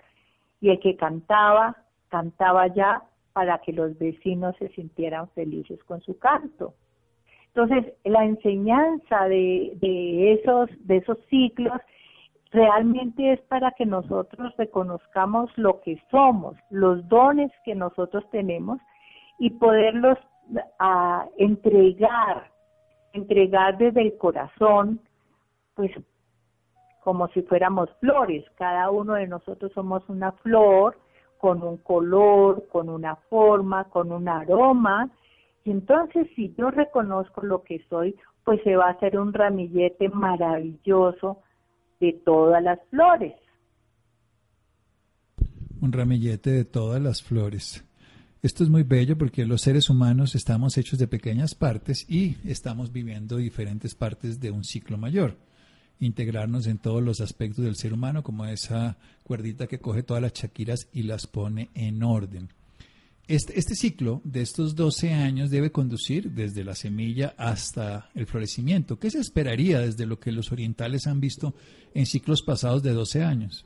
y 0.62 0.70
el 0.70 0.80
que 0.80 0.96
cantaba 0.96 1.76
cantaba 2.10 2.68
ya 2.68 3.04
para 3.34 3.60
que 3.60 3.74
los 3.74 3.98
vecinos 3.98 4.56
se 4.58 4.70
sintieran 4.70 5.30
felices 5.30 5.84
con 5.84 6.02
su 6.02 6.18
canto. 6.18 6.74
Entonces, 7.48 7.94
la 8.04 8.26
enseñanza 8.26 9.28
de, 9.28 9.74
de, 9.82 10.34
esos, 10.34 10.70
de 10.86 10.98
esos 10.98 11.18
ciclos 11.30 11.80
realmente 12.52 13.34
es 13.34 13.42
para 13.42 13.72
que 13.72 13.86
nosotros 13.86 14.54
reconozcamos 14.58 15.50
lo 15.58 15.82
que 15.82 16.02
somos, 16.10 16.56
los 16.70 17.08
dones 17.08 17.52
que 17.64 17.76
nosotros 17.76 18.24
tenemos 18.32 18.80
y 19.40 19.50
poderlos 19.52 20.18
a, 20.80 21.28
entregar, 21.38 22.50
entregar 23.14 23.78
desde 23.78 24.02
el 24.02 24.18
corazón, 24.18 25.00
pues 25.76 25.92
como 27.04 27.28
si 27.30 27.42
fuéramos 27.44 27.90
flores. 28.00 28.46
Cada 28.56 28.90
uno 28.90 29.14
de 29.14 29.28
nosotros 29.28 29.72
somos 29.74 30.08
una 30.10 30.32
flor 30.32 30.98
con 31.40 31.64
un 31.64 31.78
color, 31.78 32.68
con 32.72 32.90
una 32.90 33.16
forma, 33.30 33.86
con 33.86 34.12
un 34.12 34.28
aroma. 34.28 35.10
Y 35.64 35.72
entonces 35.72 36.28
si 36.36 36.54
yo 36.58 36.72
reconozco 36.72 37.42
lo 37.42 37.64
que 37.64 37.84
soy, 37.90 38.16
pues 38.44 38.62
se 38.64 38.76
va 38.76 38.88
a 38.88 38.92
hacer 38.92 39.18
un 39.20 39.34
ramillete 39.34 40.10
maravilloso 40.10 41.40
de 42.00 42.14
todas 42.26 42.62
las 42.62 42.80
flores. 42.90 43.34
un 45.82 45.92
ramillete 45.92 46.52
de 46.52 46.66
todas 46.66 47.02
las 47.02 47.22
flores. 47.22 47.86
Esto 48.42 48.64
es 48.64 48.70
muy 48.70 48.84
bello 48.84 49.18
porque 49.18 49.46
los 49.46 49.62
seres 49.62 49.90
humanos 49.90 50.36
estamos 50.36 50.78
hechos 50.78 51.00
de 51.00 51.08
pequeñas 51.08 51.56
partes 51.56 52.10
y 52.10 52.38
estamos 52.46 52.92
viviendo 52.92 53.38
diferentes 53.38 53.96
partes 53.96 54.40
de 54.40 54.52
un 54.52 54.64
ciclo 54.64 54.98
mayor. 54.98 55.38
Integrarnos 56.00 56.68
en 56.68 56.78
todos 56.78 57.02
los 57.02 57.22
aspectos 57.22 57.64
del 57.64 57.76
ser 57.76 57.94
humano, 57.94 58.24
como 58.24 58.46
esa 58.46 58.98
cuerdita 59.24 59.68
que 59.68 59.80
coge 59.80 60.04
todas 60.04 60.22
las 60.22 60.34
chaquiras 60.34 60.90
y 60.94 61.04
las 61.04 61.28
pone 61.28 61.70
en 61.74 62.04
orden. 62.04 62.50
Este, 63.28 63.58
este, 63.58 63.74
ciclo 63.74 64.22
de 64.24 64.42
estos 64.42 64.76
12 64.76 65.12
años 65.12 65.50
debe 65.50 65.72
conducir 65.72 66.30
desde 66.32 66.64
la 66.64 66.76
semilla 66.76 67.34
hasta 67.38 68.10
el 68.14 68.28
florecimiento. 68.28 69.00
¿Qué 69.00 69.10
se 69.10 69.20
esperaría 69.20 69.80
desde 69.80 70.06
lo 70.06 70.20
que 70.20 70.32
los 70.32 70.52
orientales 70.52 71.08
han 71.08 71.20
visto 71.20 71.56
en 71.96 72.06
ciclos 72.06 72.44
pasados 72.44 72.84
de 72.84 72.94
12 72.94 73.24
años? 73.24 73.66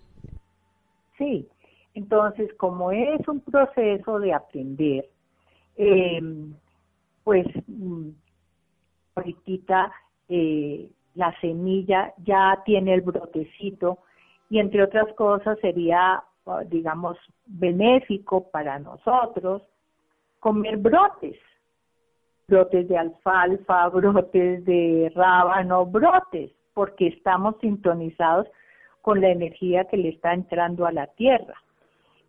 Sí, 1.17 1.45
entonces 1.93 2.53
como 2.53 2.93
es 2.93 3.27
un 3.27 3.41
proceso 3.41 4.19
de 4.19 4.33
aprender, 4.33 5.09
eh, 5.75 6.21
pues 7.25 7.45
mm, 7.67 8.09
ahorita 9.15 9.91
eh, 10.29 10.89
la 11.19 11.39
semilla 11.41 12.13
ya 12.25 12.61
tiene 12.65 12.93
el 12.93 13.01
brotecito 13.01 13.99
y 14.49 14.59
entre 14.59 14.83
otras 14.83 15.13
cosas 15.13 15.59
sería 15.59 16.23
digamos, 16.67 17.17
benéfico 17.45 18.49
para 18.51 18.79
nosotros, 18.79 19.61
comer 20.39 20.77
brotes, 20.77 21.37
brotes 22.47 22.87
de 22.87 22.97
alfalfa, 22.97 23.89
brotes 23.93 24.65
de 24.65 25.11
rábano, 25.15 25.85
brotes, 25.85 26.51
porque 26.73 27.07
estamos 27.07 27.55
sintonizados 27.61 28.47
con 29.01 29.21
la 29.21 29.29
energía 29.29 29.85
que 29.85 29.97
le 29.97 30.09
está 30.09 30.33
entrando 30.33 30.85
a 30.85 30.91
la 30.91 31.07
tierra. 31.07 31.55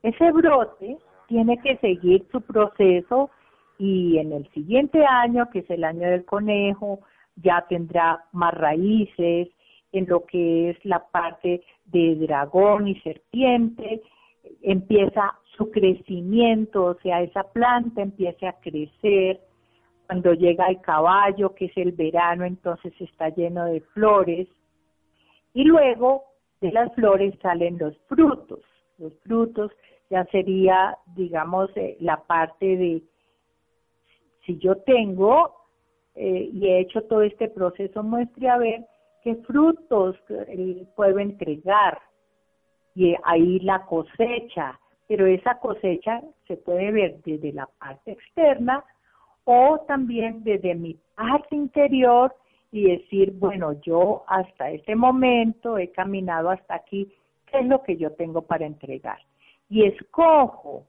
Ese 0.03 0.31
brote 0.33 0.99
tiene 1.27 1.59
que 1.59 1.77
seguir 1.79 2.27
su 2.31 2.41
proceso 2.41 3.31
y 3.79 4.19
en 4.19 4.33
el 4.33 4.49
siguiente 4.53 5.05
año, 5.05 5.49
que 5.51 5.61
es 5.61 5.71
el 5.71 5.85
año 5.85 6.09
del 6.09 6.25
conejo, 6.25 7.01
ya 7.43 7.65
tendrá 7.69 8.25
más 8.33 8.55
raíces, 8.55 9.49
en 9.93 10.07
lo 10.07 10.25
que 10.25 10.71
es 10.71 10.85
la 10.85 11.07
parte 11.11 11.63
de 11.87 12.15
dragón 12.17 12.89
y 12.89 13.01
serpiente, 13.01 14.03
empieza 14.63 15.39
su 15.57 15.71
crecimiento, 15.71 16.85
o 16.85 16.95
sea, 17.01 17.23
esa 17.23 17.45
planta 17.45 18.03
empieza 18.03 18.51
a 18.51 18.61
crecer. 18.61 19.41
Cuando 20.07 20.33
llega 20.33 20.67
el 20.67 20.81
caballo, 20.81 21.55
que 21.55 21.67
es 21.67 21.77
el 21.77 21.93
verano, 21.93 22.45
entonces 22.45 22.93
está 23.01 23.29
lleno 23.29 23.67
de 23.67 23.81
flores. 23.81 24.49
Y 25.55 25.65
luego 25.65 26.25
de 26.61 26.73
las 26.73 26.93
flores 26.95 27.35
salen 27.43 27.79
los 27.79 27.97
frutos. 28.09 28.61
Los 28.99 29.13
frutos 29.21 29.71
ya 30.09 30.25
sería, 30.27 30.99
digamos, 31.15 31.71
eh, 31.77 31.97
la 32.01 32.17
parte 32.25 32.77
de, 32.77 33.03
si 34.45 34.59
yo 34.59 34.77
tengo 34.79 35.60
eh, 36.15 36.51
y 36.53 36.67
he 36.67 36.81
hecho 36.81 37.03
todo 37.03 37.23
este 37.23 37.49
proceso, 37.49 38.03
muestre 38.03 38.49
a 38.49 38.59
ver 38.59 38.85
qué 39.23 39.37
frutos 39.47 40.17
puedo 40.97 41.19
entregar 41.19 41.99
y 42.95 43.15
ahí 43.25 43.61
la 43.61 43.85
cosecha, 43.87 44.79
pero 45.07 45.27
esa 45.27 45.59
cosecha 45.59 46.23
se 46.47 46.57
puede 46.57 46.91
ver 46.91 47.21
desde 47.25 47.53
la 47.53 47.69
parte 47.79 48.13
externa 48.13 48.85
o 49.45 49.81
también 49.87 50.43
desde 50.43 50.75
mi 50.75 50.97
parte 51.15 51.55
interior 51.55 52.35
y 52.73 52.97
decir, 52.97 53.33
bueno, 53.33 53.81
yo 53.81 54.25
hasta 54.29 54.71
este 54.71 54.95
momento 54.95 55.79
he 55.79 55.91
caminado 55.91 56.51
hasta 56.51 56.77
aquí, 56.77 57.13
¿qué 57.47 57.61
es 57.61 57.67
lo 57.67 57.83
que 57.83 57.97
yo 57.97 58.13
tengo 58.13 58.43
para 58.43 58.67
entregar? 58.67 59.19
Y 59.69 59.85
escojo, 59.85 60.87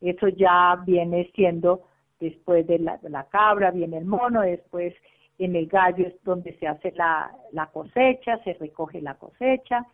eso 0.00 0.28
ya 0.28 0.80
viene 0.86 1.30
siendo 1.34 1.82
después 2.20 2.66
de 2.66 2.78
la, 2.78 2.98
la 3.02 3.24
cabra, 3.24 3.70
viene 3.70 3.98
el 3.98 4.04
mono, 4.04 4.42
después 4.42 4.94
en 5.38 5.54
el 5.54 5.66
gallo 5.66 6.06
es 6.06 6.14
donde 6.24 6.56
se 6.58 6.66
hace 6.66 6.92
la, 6.92 7.30
la 7.52 7.66
cosecha, 7.66 8.38
se 8.44 8.54
recoge 8.54 9.00
la 9.00 9.14
cosecha, 9.14 9.84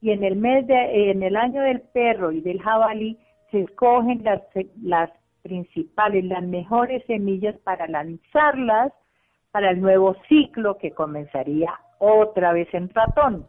y 0.00 0.10
en 0.10 0.24
el 0.24 0.36
mes 0.36 0.66
de, 0.66 1.10
en 1.10 1.22
el 1.22 1.36
año 1.36 1.62
del 1.62 1.80
perro 1.80 2.32
y 2.32 2.40
del 2.40 2.60
jabalí 2.60 3.18
se 3.50 3.60
escogen 3.62 4.22
las, 4.24 4.42
las 4.82 5.10
principales, 5.42 6.24
las 6.24 6.42
mejores 6.42 7.04
semillas 7.06 7.56
para 7.60 7.86
lanzarlas 7.86 8.92
para 9.50 9.70
el 9.70 9.80
nuevo 9.80 10.16
ciclo 10.28 10.76
que 10.78 10.90
comenzaría 10.90 11.72
otra 11.98 12.52
vez 12.52 12.68
en 12.74 12.90
ratón. 12.90 13.46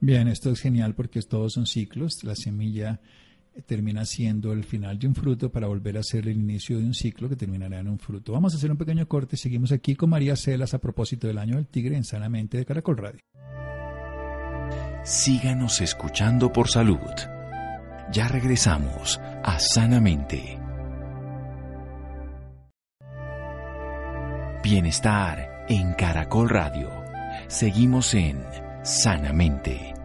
Bien, 0.00 0.28
esto 0.28 0.50
es 0.50 0.60
genial 0.60 0.94
porque 0.94 1.20
todos 1.22 1.54
son 1.54 1.66
ciclos. 1.66 2.24
La 2.24 2.34
semilla 2.34 3.00
termina 3.66 4.04
siendo 4.04 4.52
el 4.52 4.64
final 4.64 4.98
de 4.98 5.06
un 5.06 5.14
fruto 5.14 5.50
para 5.50 5.66
volver 5.66 5.98
a 5.98 6.02
ser 6.02 6.28
el 6.28 6.38
inicio 6.38 6.78
de 6.78 6.84
un 6.84 6.94
ciclo 6.94 7.28
que 7.28 7.36
terminará 7.36 7.80
en 7.80 7.88
un 7.88 7.98
fruto. 7.98 8.32
Vamos 8.32 8.54
a 8.54 8.56
hacer 8.56 8.70
un 8.70 8.76
pequeño 8.76 9.06
corte. 9.06 9.36
Seguimos 9.36 9.72
aquí 9.72 9.96
con 9.96 10.10
María 10.10 10.36
Celas 10.36 10.74
a 10.74 10.78
propósito 10.78 11.26
del 11.26 11.38
año 11.38 11.56
del 11.56 11.66
tigre 11.66 11.96
en 11.96 12.04
Sanamente 12.04 12.58
de 12.58 12.64
Caracol 12.64 12.96
Radio. 12.96 13.20
Síganos 15.04 15.80
escuchando 15.80 16.52
por 16.52 16.68
salud. 16.68 16.98
Ya 18.12 18.28
regresamos 18.28 19.18
a 19.42 19.58
Sanamente. 19.58 20.58
Bienestar 24.62 25.64
en 25.68 25.94
Caracol 25.94 26.50
Radio. 26.50 26.90
Seguimos 27.48 28.14
en 28.14 28.44
Sanamente. 28.82 29.99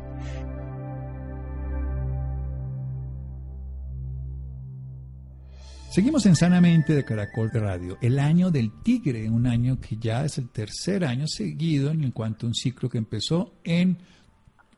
Seguimos 5.95 6.25
en 6.25 6.35
Sanamente 6.35 6.93
de 6.93 7.05
Caracol 7.05 7.49
Radio. 7.53 7.97
El 8.01 8.19
año 8.19 8.51
del 8.51 8.69
tigre, 8.83 9.29
un 9.29 9.47
año 9.47 9.79
que 9.79 9.95
ya 9.95 10.25
es 10.25 10.37
el 10.37 10.49
tercer 10.49 11.05
año 11.05 11.25
seguido 11.25 11.89
en 11.89 12.11
cuanto 12.11 12.45
a 12.45 12.49
un 12.49 12.53
ciclo 12.53 12.89
que 12.89 12.97
empezó 12.97 13.53
en 13.63 13.97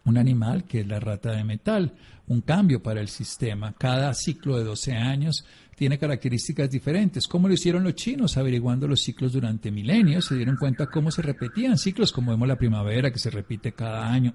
un 0.05 0.17
animal 0.19 0.65
que 0.65 0.81
es 0.81 0.87
la 0.87 0.99
rata 0.99 1.31
de 1.31 1.43
metal, 1.43 1.95
un 2.27 2.41
cambio 2.41 2.81
para 2.81 3.01
el 3.01 3.07
sistema. 3.07 3.73
Cada 3.77 4.13
ciclo 4.13 4.57
de 4.57 4.63
12 4.63 4.93
años 4.93 5.45
tiene 5.77 5.99
características 5.99 6.71
diferentes. 6.71 7.27
¿Cómo 7.27 7.47
lo 7.47 7.53
hicieron 7.53 7.83
los 7.83 7.93
chinos? 7.93 8.35
Averiguando 8.35 8.87
los 8.87 9.01
ciclos 9.01 9.31
durante 9.31 9.69
milenios, 9.69 10.25
se 10.25 10.35
dieron 10.35 10.57
cuenta 10.57 10.87
cómo 10.87 11.11
se 11.11 11.21
repetían 11.21 11.77
ciclos, 11.77 12.11
como 12.11 12.31
vemos 12.31 12.47
la 12.47 12.57
primavera, 12.57 13.11
que 13.11 13.19
se 13.19 13.29
repite 13.29 13.73
cada 13.73 14.11
año 14.11 14.33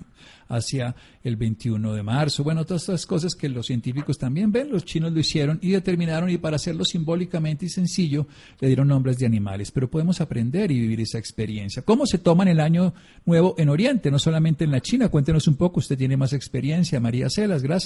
hacia 0.49 0.95
el 1.25 1.35
21 1.35 1.95
de 1.95 2.03
marzo. 2.05 2.45
Bueno, 2.45 2.65
todas 2.65 2.83
estas 2.83 3.07
cosas 3.07 3.35
que 3.35 3.49
los 3.49 3.67
científicos 3.67 4.19
también 4.19 4.53
ven, 4.53 4.71
los 4.71 4.85
chinos 4.85 5.13
lo 5.13 5.19
hicieron 5.19 5.59
y 5.61 5.71
determinaron, 5.71 6.31
y 6.31 6.39
para 6.39 6.57
hacerlo 6.57 6.85
simbólicamente 6.85 7.67
y 7.67 7.71
sencillo, 7.71 8.29
le 8.61 8.69
dieron 8.69 8.87
nombres 8.87 9.19
de 9.19 9.27
animales. 9.27 9.73
Pero 9.73 9.91
podemos 9.91 10.21
aprender 10.21 10.71
y 10.71 10.79
vivir 10.79 11.01
esa 11.01 11.19
experiencia. 11.19 11.83
¿Cómo 11.83 12.07
se 12.07 12.19
toman 12.19 12.47
el 12.47 12.61
año 12.61 12.95
nuevo 13.27 13.57
en 13.59 13.69
Oriente, 13.69 14.13
no 14.13 14.21
solamente 14.21 14.63
en 14.63 14.71
la 14.71 14.81
China? 14.81 15.09
Cuéntenos 15.09 15.49
un 15.49 15.57
poco, 15.57 15.81
usted 15.81 15.99
tiene 15.99 16.17
más 16.17 16.33
experiencia. 16.33 17.01
María 17.01 17.29
Celas, 17.29 17.65
gracias. 17.65 17.82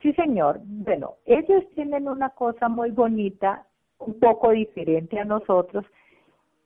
Sí, 0.00 0.12
señor. 0.14 0.60
Bueno, 0.64 1.16
ellos 1.26 1.64
tienen 1.74 2.08
una 2.08 2.30
cosa 2.30 2.68
muy 2.68 2.90
bonita, 2.90 3.66
un 3.98 4.18
poco 4.18 4.50
diferente 4.50 5.18
a 5.18 5.24
nosotros, 5.24 5.84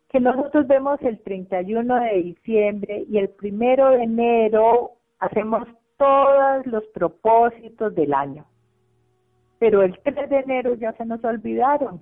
que 0.09 0.21
nosotros 0.21 0.69
vemos 0.69 1.03
el 1.03 1.19
31 1.21 2.01
de 2.01 2.23
diciembre 2.23 3.05
y 3.09 3.19
el 3.19 3.31
primero 3.31 3.91
de 3.91 4.05
enero 4.05 4.93
hacemos 5.19 5.67
todos 5.97 6.65
los 6.67 6.85
propósitos 6.95 7.95
del 7.97 8.15
año. 8.15 8.47
Pero 9.59 9.83
el 9.83 9.99
3 10.05 10.31
de 10.31 10.39
enero 10.39 10.75
ya 10.75 10.93
se 10.93 11.05
nos 11.05 11.25
olvidaron. 11.25 12.01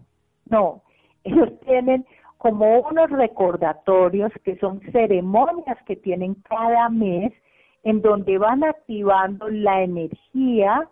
No, 0.51 0.83
ellos 1.25 1.49
tienen 1.61 2.05
como 2.37 2.81
unos 2.81 3.09
recordatorios 3.09 4.33
que 4.45 4.59
son 4.59 4.81
ceremonias 4.93 5.79
que 5.87 5.97
tienen 5.97 6.35
cada 6.43 6.89
mes 6.91 7.33
en 7.85 8.03
donde 8.03 8.39
van 8.39 8.65
activando 8.65 9.49
la 9.49 9.83
energía 9.83 10.89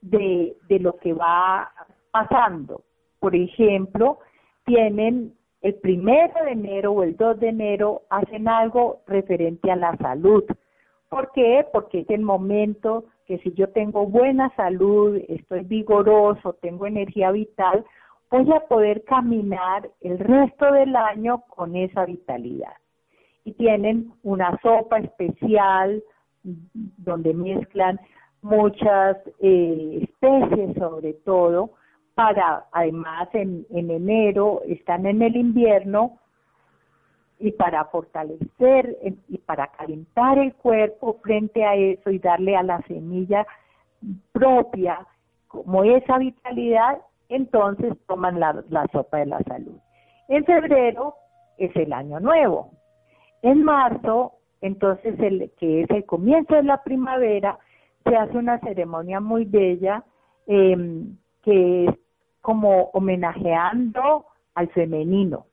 de, 0.00 0.56
de 0.68 0.78
lo 0.78 0.96
que 0.96 1.12
va 1.12 1.72
pasando. 2.10 2.82
Por 3.18 3.36
ejemplo, 3.36 4.18
tienen 4.64 5.34
el 5.62 5.74
primero 5.74 6.32
de 6.44 6.52
enero 6.52 6.92
o 6.92 7.02
el 7.02 7.16
2 7.16 7.40
de 7.40 7.48
enero 7.48 8.02
hacen 8.08 8.48
algo 8.48 9.02
referente 9.06 9.70
a 9.70 9.76
la 9.76 9.96
salud. 9.98 10.44
¿Por 11.08 11.32
qué? 11.32 11.66
Porque 11.72 12.00
es 12.00 12.10
el 12.10 12.22
momento 12.22 13.04
que 13.26 13.38
si 13.38 13.52
yo 13.52 13.68
tengo 13.68 14.06
buena 14.06 14.54
salud, 14.56 15.20
estoy 15.28 15.60
vigoroso, 15.64 16.54
tengo 16.54 16.86
energía 16.86 17.30
vital, 17.30 17.84
voy 18.30 18.50
a 18.52 18.60
poder 18.60 19.04
caminar 19.04 19.90
el 20.00 20.18
resto 20.18 20.72
del 20.72 20.96
año 20.96 21.42
con 21.48 21.76
esa 21.76 22.06
vitalidad. 22.06 22.72
Y 23.44 23.52
tienen 23.52 24.12
una 24.22 24.58
sopa 24.62 24.98
especial 24.98 26.02
donde 26.42 27.34
mezclan 27.34 28.00
muchas 28.42 29.16
eh, 29.40 30.00
especies 30.02 30.76
sobre 30.76 31.14
todo, 31.14 31.70
para 32.14 32.66
además 32.72 33.28
en, 33.32 33.66
en 33.70 33.90
enero 33.90 34.62
están 34.66 35.06
en 35.06 35.22
el 35.22 35.36
invierno 35.36 36.18
y 37.40 37.52
para 37.52 37.86
fortalecer 37.86 38.98
y 39.28 39.38
para 39.38 39.68
calentar 39.68 40.38
el 40.38 40.54
cuerpo 40.54 41.18
frente 41.22 41.64
a 41.64 41.74
eso 41.74 42.10
y 42.10 42.18
darle 42.18 42.54
a 42.54 42.62
la 42.62 42.82
semilla 42.82 43.46
propia, 44.32 45.06
como 45.48 45.82
esa 45.82 46.18
vitalidad, 46.18 46.98
entonces 47.30 47.94
toman 48.06 48.38
la, 48.38 48.86
sopa 48.92 49.18
de 49.18 49.26
la 49.26 49.40
salud. 49.40 49.76
En 50.28 50.44
febrero 50.44 51.14
es 51.56 51.74
el 51.76 51.92
año 51.92 52.20
nuevo. 52.20 52.72
En 53.42 53.64
marzo, 53.64 54.34
entonces, 54.60 55.18
el, 55.20 55.50
que 55.58 55.82
es 55.82 55.90
el 55.90 56.04
comienzo 56.04 56.54
de 56.54 56.62
la 56.62 56.82
primavera, 56.82 57.58
se 58.04 58.16
hace 58.16 58.36
una 58.36 58.58
ceremonia 58.60 59.20
muy 59.20 59.44
bella 59.44 60.04
em, 60.46 61.16
que 61.42 61.86
es 61.86 61.94
como 62.40 62.90
homenajeando 62.92 64.26
al 64.54 64.68
femenino, 64.68 65.46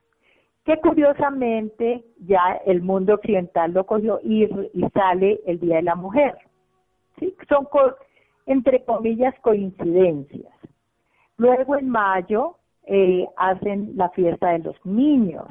que 0.65 0.77
curiosamente 0.77 2.03
ya 2.19 2.59
el 2.65 2.81
mundo 2.81 3.15
occidental 3.15 3.73
lo 3.73 3.85
cogió 3.85 4.19
y, 4.23 4.43
y 4.43 4.89
sale 4.93 5.39
el 5.45 5.59
Día 5.59 5.77
de 5.77 5.83
la 5.83 5.95
Mujer. 5.95 6.37
¿sí? 7.19 7.35
Son, 7.47 7.67
entre 8.45 8.83
comillas, 8.83 9.33
coincidencias. 9.41 10.53
Luego 11.37 11.77
en 11.77 11.89
mayo 11.89 12.57
eh, 12.85 13.27
hacen 13.37 13.91
la 13.95 14.09
fiesta 14.09 14.49
de 14.49 14.59
los 14.59 14.85
niños 14.85 15.45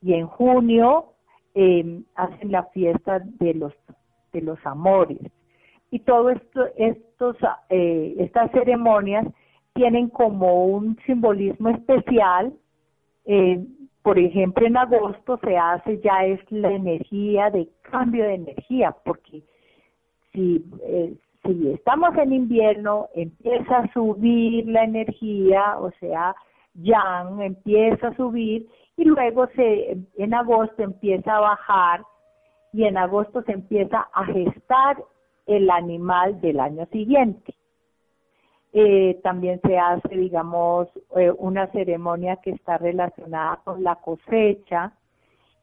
y 0.00 0.14
en 0.14 0.26
junio 0.26 1.13
em, 1.54 2.04
hacen 2.14 2.52
la 2.52 2.64
fiesta 2.64 3.20
de 3.20 3.54
los 3.54 3.72
de 4.32 4.42
los 4.42 4.58
amores. 4.66 5.18
Y 5.90 6.00
todo 6.00 6.30
esto 6.30 6.66
estos 6.76 7.36
eh, 7.70 8.16
estas 8.18 8.50
ceremonias 8.50 9.26
tienen 9.74 10.08
como 10.08 10.66
un 10.66 10.98
simbolismo 11.06 11.70
especial. 11.70 12.52
Eh, 13.26 13.64
por 14.02 14.18
ejemplo 14.18 14.66
en 14.66 14.76
agosto 14.76 15.38
se 15.38 15.56
hace 15.56 15.98
ya 16.00 16.26
es 16.26 16.40
la 16.50 16.72
energía 16.72 17.50
de 17.50 17.68
cambio 17.82 18.24
de 18.24 18.34
energía 18.34 18.94
porque 19.04 19.42
si 20.32 20.62
si 21.44 21.72
estamos 21.72 22.16
en 22.16 22.32
invierno, 22.32 23.08
empieza 23.14 23.78
a 23.78 23.92
subir 23.92 24.66
la 24.66 24.84
energía, 24.84 25.76
o 25.78 25.90
sea, 26.00 26.34
yang 26.74 27.40
empieza 27.42 28.08
a 28.08 28.16
subir 28.16 28.66
y 28.96 29.04
luego 29.04 29.46
se, 29.54 29.96
en 30.16 30.34
agosto 30.34 30.82
empieza 30.82 31.36
a 31.36 31.40
bajar 31.40 32.02
y 32.72 32.84
en 32.84 32.96
agosto 32.96 33.42
se 33.42 33.52
empieza 33.52 34.08
a 34.12 34.24
gestar 34.26 35.02
el 35.46 35.70
animal 35.70 36.40
del 36.40 36.60
año 36.60 36.86
siguiente. 36.86 37.54
Eh, 38.72 39.20
también 39.22 39.60
se 39.60 39.78
hace, 39.78 40.08
digamos, 40.16 40.88
eh, 41.16 41.30
una 41.38 41.68
ceremonia 41.68 42.36
que 42.42 42.50
está 42.50 42.76
relacionada 42.76 43.60
con 43.64 43.84
la 43.84 43.94
cosecha 43.96 44.92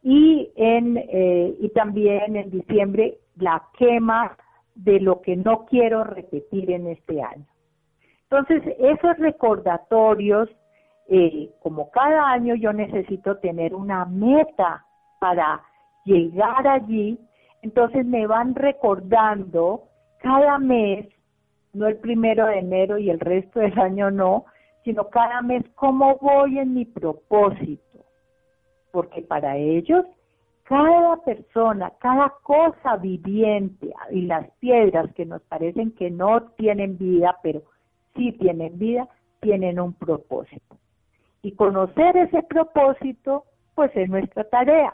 y, 0.02 0.50
en, 0.56 0.96
eh, 0.96 1.54
y 1.60 1.68
también 1.70 2.36
en 2.36 2.50
diciembre 2.50 3.18
la 3.36 3.62
quema 3.76 4.36
de 4.74 4.98
lo 5.00 5.20
que 5.20 5.36
no 5.36 5.66
quiero 5.66 6.04
repetir 6.04 6.70
en 6.70 6.86
este 6.86 7.22
año. 7.22 7.44
Entonces, 8.30 8.62
esos 8.78 9.18
recordatorios, 9.18 10.48
eh, 11.08 11.50
como 11.60 11.90
cada 11.90 12.30
año 12.30 12.54
yo 12.54 12.72
necesito 12.72 13.38
tener 13.38 13.74
una 13.74 14.04
meta 14.04 14.84
para 15.18 15.62
llegar 16.04 16.66
allí, 16.66 17.18
entonces 17.62 18.04
me 18.04 18.26
van 18.26 18.54
recordando 18.54 19.84
cada 20.18 20.58
mes, 20.58 21.08
no 21.72 21.86
el 21.86 21.96
primero 21.96 22.46
de 22.46 22.58
enero 22.58 22.98
y 22.98 23.10
el 23.10 23.20
resto 23.20 23.60
del 23.60 23.78
año 23.78 24.10
no, 24.10 24.44
sino 24.84 25.08
cada 25.08 25.42
mes 25.42 25.64
cómo 25.74 26.16
voy 26.20 26.58
en 26.58 26.74
mi 26.74 26.84
propósito, 26.84 28.04
porque 28.90 29.22
para 29.22 29.56
ellos 29.56 30.04
cada 30.64 31.16
persona, 31.18 31.92
cada 31.98 32.32
cosa 32.42 32.96
viviente 32.96 33.92
y 34.10 34.22
las 34.22 34.48
piedras 34.58 35.12
que 35.14 35.26
nos 35.26 35.42
parecen 35.42 35.92
que 35.92 36.10
no 36.10 36.42
tienen 36.52 36.96
vida, 36.96 37.36
pero 37.42 37.62
sí 38.14 38.32
tienen 38.32 38.78
vida, 38.78 39.08
tienen 39.40 39.80
un 39.80 39.92
propósito. 39.92 40.71
Y 41.42 41.52
conocer 41.54 42.16
ese 42.16 42.42
propósito, 42.48 43.44
pues 43.74 43.90
es 43.96 44.08
nuestra 44.08 44.44
tarea. 44.48 44.92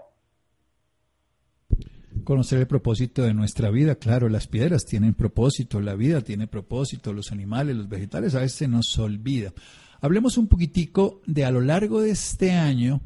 Conocer 2.25 2.61
el 2.61 2.67
propósito 2.67 3.23
de 3.23 3.35
nuestra 3.35 3.71
vida, 3.71 3.97
claro, 3.97 4.29
las 4.29 4.47
piedras 4.47 4.85
tienen 4.85 5.15
propósito, 5.15 5.81
la 5.81 5.95
vida 5.95 6.23
tiene 6.23 6.47
propósito, 6.47 7.13
los 7.13 7.33
animales, 7.33 7.77
los 7.77 7.89
vegetales 7.89 8.35
a 8.35 8.41
veces 8.41 8.59
se 8.59 8.69
nos 8.69 8.99
olvida. 8.99 9.53
Hablemos 10.01 10.39
un 10.39 10.49
poquitico 10.49 11.21
de 11.27 11.45
a 11.45 11.51
lo 11.51 11.61
largo 11.61 12.01
de 12.01 12.11
este 12.11 12.53
año, 12.53 13.01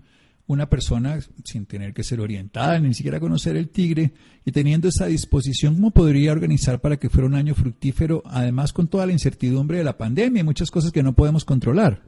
una 0.47 0.69
persona 0.69 1.19
sin 1.45 1.67
tener 1.67 1.95
que 1.95 2.05
ser 2.05 2.21
orientada, 2.21 2.79
ni 2.79 2.95
siquiera 2.95 3.21
conocer 3.21 3.57
el 3.57 3.71
tigre, 3.71 4.13
y 4.45 4.53
teniendo 4.53 4.89
esa 4.89 5.07
disposición, 5.07 5.75
¿cómo 5.75 5.91
podría 5.91 6.33
organizar 6.33 6.81
para 6.81 6.97
que 6.97 7.09
fuera 7.09 7.27
un 7.27 7.35
año 7.35 7.55
fructífero, 7.55 8.23
además 8.27 8.73
con 8.73 8.89
toda 8.89 9.07
la 9.07 9.13
incertidumbre 9.13 9.79
de 9.79 9.85
la 9.85 9.97
pandemia 9.97 10.41
y 10.41 10.45
muchas 10.45 10.71
cosas 10.71 10.93
que 10.93 11.03
no 11.03 11.13
podemos 11.13 11.45
controlar? 11.45 12.03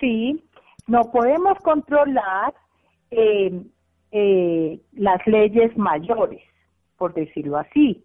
Sí, 0.00 0.42
no 0.86 1.10
podemos 1.12 1.58
controlar 1.58 2.54
eh, 3.10 3.62
eh, 4.10 4.80
las 4.92 5.24
leyes 5.26 5.76
mayores, 5.76 6.42
por 6.96 7.14
decirlo 7.14 7.58
así, 7.58 8.04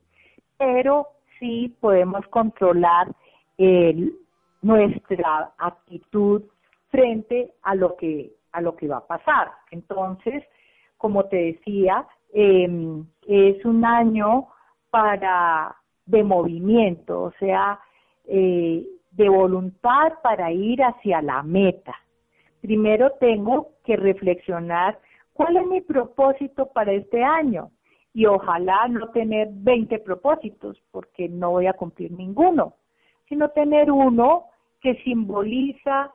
pero 0.57 1.07
sí 1.39 1.75
podemos 1.79 2.27
controlar 2.27 3.07
nuestra 4.61 5.53
actitud 5.57 6.43
frente 6.89 7.53
a 7.63 7.73
lo 7.73 7.95
que 7.95 8.33
a 8.51 8.61
lo 8.61 8.75
que 8.75 8.87
va 8.87 8.97
a 8.97 9.07
pasar. 9.07 9.51
Entonces, 9.71 10.43
como 10.97 11.25
te 11.25 11.37
decía, 11.37 12.07
em, 12.33 13.05
es 13.27 13.63
un 13.65 13.83
año 13.85 14.47
para 14.89 15.75
de 16.05 16.23
movimiento, 16.23 17.23
o 17.23 17.31
sea, 17.39 17.79
eh, 18.25 18.85
de 19.15 19.29
voluntad 19.29 20.13
para 20.21 20.51
ir 20.51 20.83
hacia 20.83 21.21
la 21.21 21.41
meta. 21.43 21.95
Primero 22.61 23.11
tengo 23.19 23.71
que 23.83 23.95
reflexionar 23.95 24.99
cuál 25.33 25.57
es 25.57 25.67
mi 25.67 25.81
propósito 25.81 26.67
para 26.73 26.91
este 26.93 27.23
año 27.23 27.71
y 28.13 28.25
ojalá 28.25 28.87
no 28.87 29.09
tener 29.09 29.49
20 29.51 29.99
propósitos 29.99 30.81
porque 30.91 31.29
no 31.29 31.51
voy 31.51 31.67
a 31.67 31.73
cumplir 31.73 32.11
ninguno, 32.11 32.75
sino 33.27 33.49
tener 33.49 33.91
uno 33.91 34.45
que 34.81 34.95
simboliza 35.03 36.11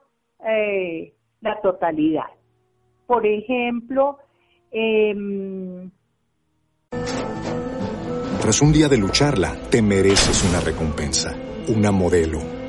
eh, 0.46 1.12
la 1.40 1.60
totalidad. 1.60 2.26
Por 3.06 3.26
ejemplo, 3.26 4.18
em, 4.70 5.90
tras 8.40 8.62
un 8.62 8.72
día 8.72 8.88
de 8.88 8.96
lucharla, 8.96 9.54
te 9.70 9.82
mereces 9.82 10.48
una 10.48 10.60
recompensa, 10.60 11.36
una 11.68 11.92
modelo, 11.92 12.59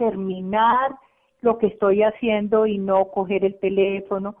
terminar 0.00 0.96
lo 1.42 1.58
que 1.58 1.68
estoy 1.68 2.02
haciendo 2.02 2.66
y 2.66 2.78
no 2.78 3.10
coger 3.10 3.44
el 3.44 3.60
teléfono. 3.60 4.34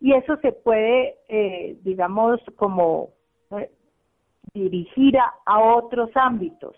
Y 0.00 0.14
eso 0.14 0.36
se 0.38 0.52
puede, 0.52 1.16
eh, 1.28 1.76
digamos, 1.82 2.40
como 2.56 3.10
eh, 3.52 3.70
dirigir 4.54 5.16
a 5.18 5.60
otros 5.60 6.10
ámbitos 6.14 6.74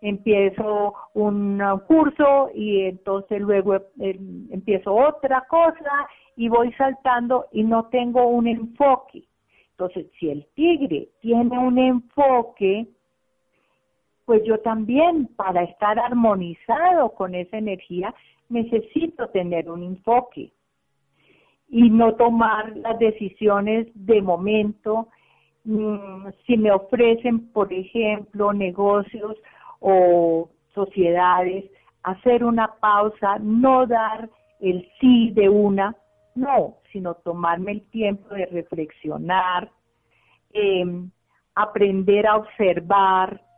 empiezo 0.00 0.94
un 1.14 1.62
curso 1.86 2.50
y 2.54 2.82
entonces 2.82 3.40
luego 3.40 3.76
em, 3.98 4.48
empiezo 4.50 4.94
otra 4.94 5.46
cosa 5.48 6.08
y 6.36 6.48
voy 6.48 6.72
saltando 6.72 7.46
y 7.52 7.62
no 7.64 7.86
tengo 7.86 8.26
un 8.26 8.46
enfoque. 8.46 9.24
Entonces, 9.72 10.06
si 10.18 10.30
el 10.30 10.46
tigre 10.54 11.08
tiene 11.20 11.58
un 11.58 11.78
enfoque, 11.78 12.86
pues 14.30 14.44
yo 14.44 14.58
también 14.58 15.26
para 15.34 15.64
estar 15.64 15.98
armonizado 15.98 17.10
con 17.16 17.34
esa 17.34 17.58
energía 17.58 18.14
necesito 18.48 19.28
tener 19.30 19.68
un 19.68 19.82
enfoque 19.82 20.52
y 21.68 21.90
no 21.90 22.14
tomar 22.14 22.76
las 22.76 22.96
decisiones 23.00 23.88
de 23.92 24.22
momento. 24.22 25.08
Mm, 25.64 26.28
si 26.46 26.56
me 26.56 26.70
ofrecen, 26.70 27.50
por 27.52 27.72
ejemplo, 27.72 28.52
negocios 28.52 29.36
o 29.80 30.48
sociedades, 30.74 31.64
hacer 32.04 32.44
una 32.44 32.68
pausa, 32.78 33.36
no 33.40 33.84
dar 33.84 34.30
el 34.60 34.88
sí 35.00 35.32
de 35.32 35.48
una, 35.48 35.96
no, 36.36 36.76
sino 36.92 37.14
tomarme 37.14 37.72
el 37.72 37.82
tiempo 37.90 38.32
de 38.32 38.46
reflexionar, 38.46 39.68
em, 40.52 41.10
aprender 41.56 42.28
a 42.28 42.36
observar, 42.36 43.49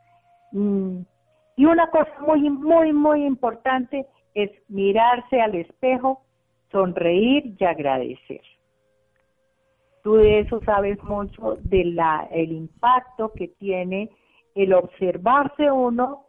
Y 0.52 1.64
una 1.64 1.90
cosa 1.90 2.10
muy, 2.26 2.48
muy, 2.50 2.92
muy 2.92 3.24
importante 3.24 4.06
es 4.34 4.50
mirarse 4.68 5.40
al 5.40 5.54
espejo, 5.54 6.22
sonreír 6.70 7.54
y 7.58 7.64
agradecer. 7.64 8.40
Tú 10.02 10.14
de 10.14 10.40
eso 10.40 10.60
sabes 10.64 11.02
mucho, 11.04 11.58
del 11.62 11.98
el 12.30 12.52
impacto 12.52 13.32
que 13.32 13.48
tiene 13.48 14.10
el 14.54 14.72
observarse 14.74 15.70
uno 15.70 16.26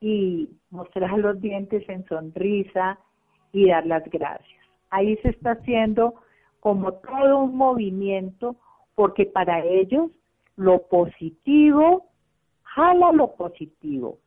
y 0.00 0.50
mostrar 0.70 1.18
los 1.18 1.40
dientes 1.40 1.88
en 1.88 2.04
sonrisa 2.06 2.98
y 3.52 3.68
dar 3.68 3.86
las 3.86 4.04
gracias. 4.10 4.60
Ahí 4.90 5.16
se 5.18 5.30
está 5.30 5.52
haciendo 5.52 6.14
como 6.60 6.92
todo 6.92 7.38
un 7.38 7.56
movimiento 7.56 8.56
porque 8.94 9.26
para 9.26 9.64
ellos 9.64 10.10
lo 10.56 10.86
positivo 10.88 12.06
jala 12.76 13.10
lo 13.12 13.34
positivo 13.34 14.18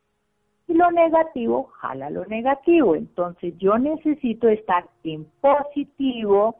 y 0.67 0.73
lo 0.73 0.89
negativo 0.91 1.65
jala 1.79 2.09
lo 2.09 2.25
negativo. 2.25 2.95
Entonces 2.95 3.55
yo 3.57 3.77
necesito 3.77 4.49
estar 4.49 4.89
en 5.03 5.25
positivo. 5.39 6.55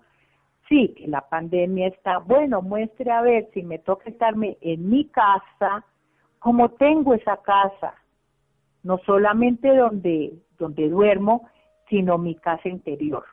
Sí, 0.68 0.94
que 0.96 1.08
la 1.08 1.28
pandemia 1.28 1.88
está, 1.88 2.20
bueno, 2.20 2.62
muestre 2.62 3.12
a 3.12 3.22
ver 3.22 3.50
si 3.54 3.64
me 3.64 3.80
toca 3.80 4.08
estarme 4.08 4.58
en 4.62 4.88
mi 4.88 5.06
casa, 5.06 5.84
como 6.38 6.70
tengo 6.70 7.16
esa 7.16 7.38
casa, 7.38 7.96
no 8.84 9.00
solamente 9.00 9.76
donde, 9.76 10.34
donde 10.60 10.90
duermo, 10.90 11.50
sino 11.90 12.20
mi 12.20 12.36
casa 12.36 12.70
interior. 12.70 13.26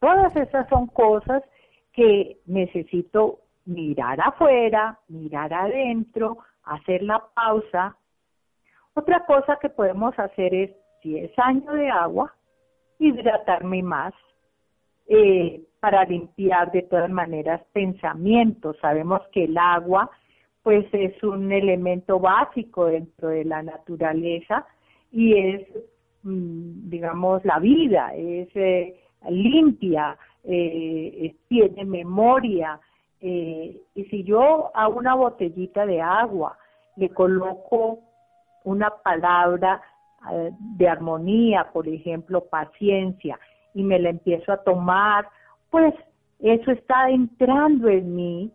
Todas 0.00 0.34
esas 0.34 0.68
son 0.68 0.88
cosas 0.88 1.44
que 1.92 2.38
necesito 2.46 3.38
mirar 3.64 4.20
afuera, 4.20 4.98
mirar 5.08 5.54
adentro, 5.54 6.38
hacer 6.66 7.02
la 7.02 7.24
pausa 7.34 7.96
otra 8.96 9.26
cosa 9.26 9.58
que 9.60 9.68
podemos 9.68 10.18
hacer 10.18 10.54
es, 10.54 10.70
si 11.02 11.18
es 11.18 11.30
de 11.36 11.90
agua, 11.90 12.34
hidratarme 12.98 13.82
más 13.82 14.14
eh, 15.06 15.60
para 15.80 16.04
limpiar 16.04 16.72
de 16.72 16.80
todas 16.80 17.10
maneras 17.10 17.60
pensamientos. 17.74 18.74
Sabemos 18.80 19.20
que 19.32 19.44
el 19.44 19.58
agua 19.58 20.10
pues 20.62 20.86
es 20.92 21.22
un 21.22 21.52
elemento 21.52 22.18
básico 22.18 22.86
dentro 22.86 23.28
de 23.28 23.44
la 23.44 23.62
naturaleza 23.62 24.66
y 25.12 25.36
es, 25.36 25.68
mm, 26.22 26.88
digamos, 26.88 27.44
la 27.44 27.58
vida, 27.58 28.14
es 28.14 28.48
eh, 28.54 28.98
limpia, 29.28 30.16
eh, 30.42 31.36
tiene 31.48 31.84
memoria. 31.84 32.80
Y 33.20 34.04
si 34.10 34.24
yo 34.24 34.70
a 34.74 34.88
una 34.88 35.14
botellita 35.14 35.86
de 35.86 36.00
agua 36.00 36.58
le 36.96 37.08
coloco 37.10 38.00
una 38.64 38.90
palabra 38.90 39.80
eh, 40.32 40.50
de 40.58 40.88
armonía, 40.88 41.70
por 41.72 41.88
ejemplo, 41.88 42.44
paciencia, 42.46 43.38
y 43.74 43.82
me 43.82 43.98
la 43.98 44.10
empiezo 44.10 44.52
a 44.52 44.62
tomar, 44.62 45.28
pues 45.70 45.94
eso 46.40 46.70
está 46.72 47.10
entrando 47.10 47.88
en 47.88 48.14
mí 48.14 48.52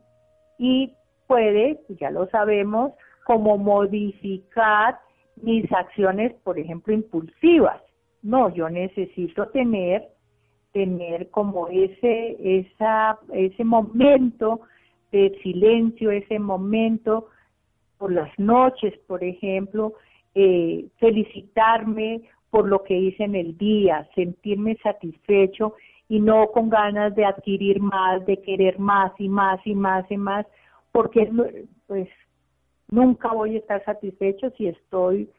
y 0.57 0.93
puede, 1.27 1.79
ya 1.99 2.11
lo 2.11 2.27
sabemos, 2.29 2.91
como 3.25 3.57
modificar 3.57 4.99
mis 5.37 5.71
acciones, 5.71 6.33
por 6.43 6.59
ejemplo, 6.59 6.93
impulsivas. 6.93 7.81
No, 8.21 8.49
yo 8.49 8.69
necesito 8.69 9.47
tener 9.49 10.07
tener 10.71 11.29
como 11.29 11.67
ese 11.67 12.37
esa 12.59 13.19
ese 13.33 13.63
momento 13.63 14.61
de 15.11 15.37
silencio, 15.43 16.11
ese 16.11 16.39
momento 16.39 17.27
por 17.97 18.11
las 18.11 18.31
noches, 18.39 18.97
por 19.07 19.23
ejemplo, 19.23 19.93
eh, 20.33 20.87
felicitarme 20.97 22.21
por 22.49 22.67
lo 22.67 22.83
que 22.83 22.97
hice 22.97 23.23
en 23.23 23.35
el 23.35 23.57
día, 23.57 24.07
sentirme 24.15 24.75
satisfecho 24.81 25.75
y 26.09 26.19
no 26.19 26.47
con 26.51 26.69
ganas 26.69 27.15
de 27.15 27.25
adquirir 27.25 27.79
más, 27.79 28.25
de 28.25 28.41
querer 28.41 28.79
más 28.79 29.13
y 29.19 29.29
más 29.29 29.59
y 29.65 29.75
más 29.75 30.09
y 30.11 30.17
más, 30.17 30.45
porque 30.91 31.31
pues 31.87 32.09
nunca 32.89 33.33
voy 33.33 33.55
a 33.55 33.59
estar 33.59 33.83
satisfecho 33.85 34.49
si 34.57 34.67
estoy 34.67 35.29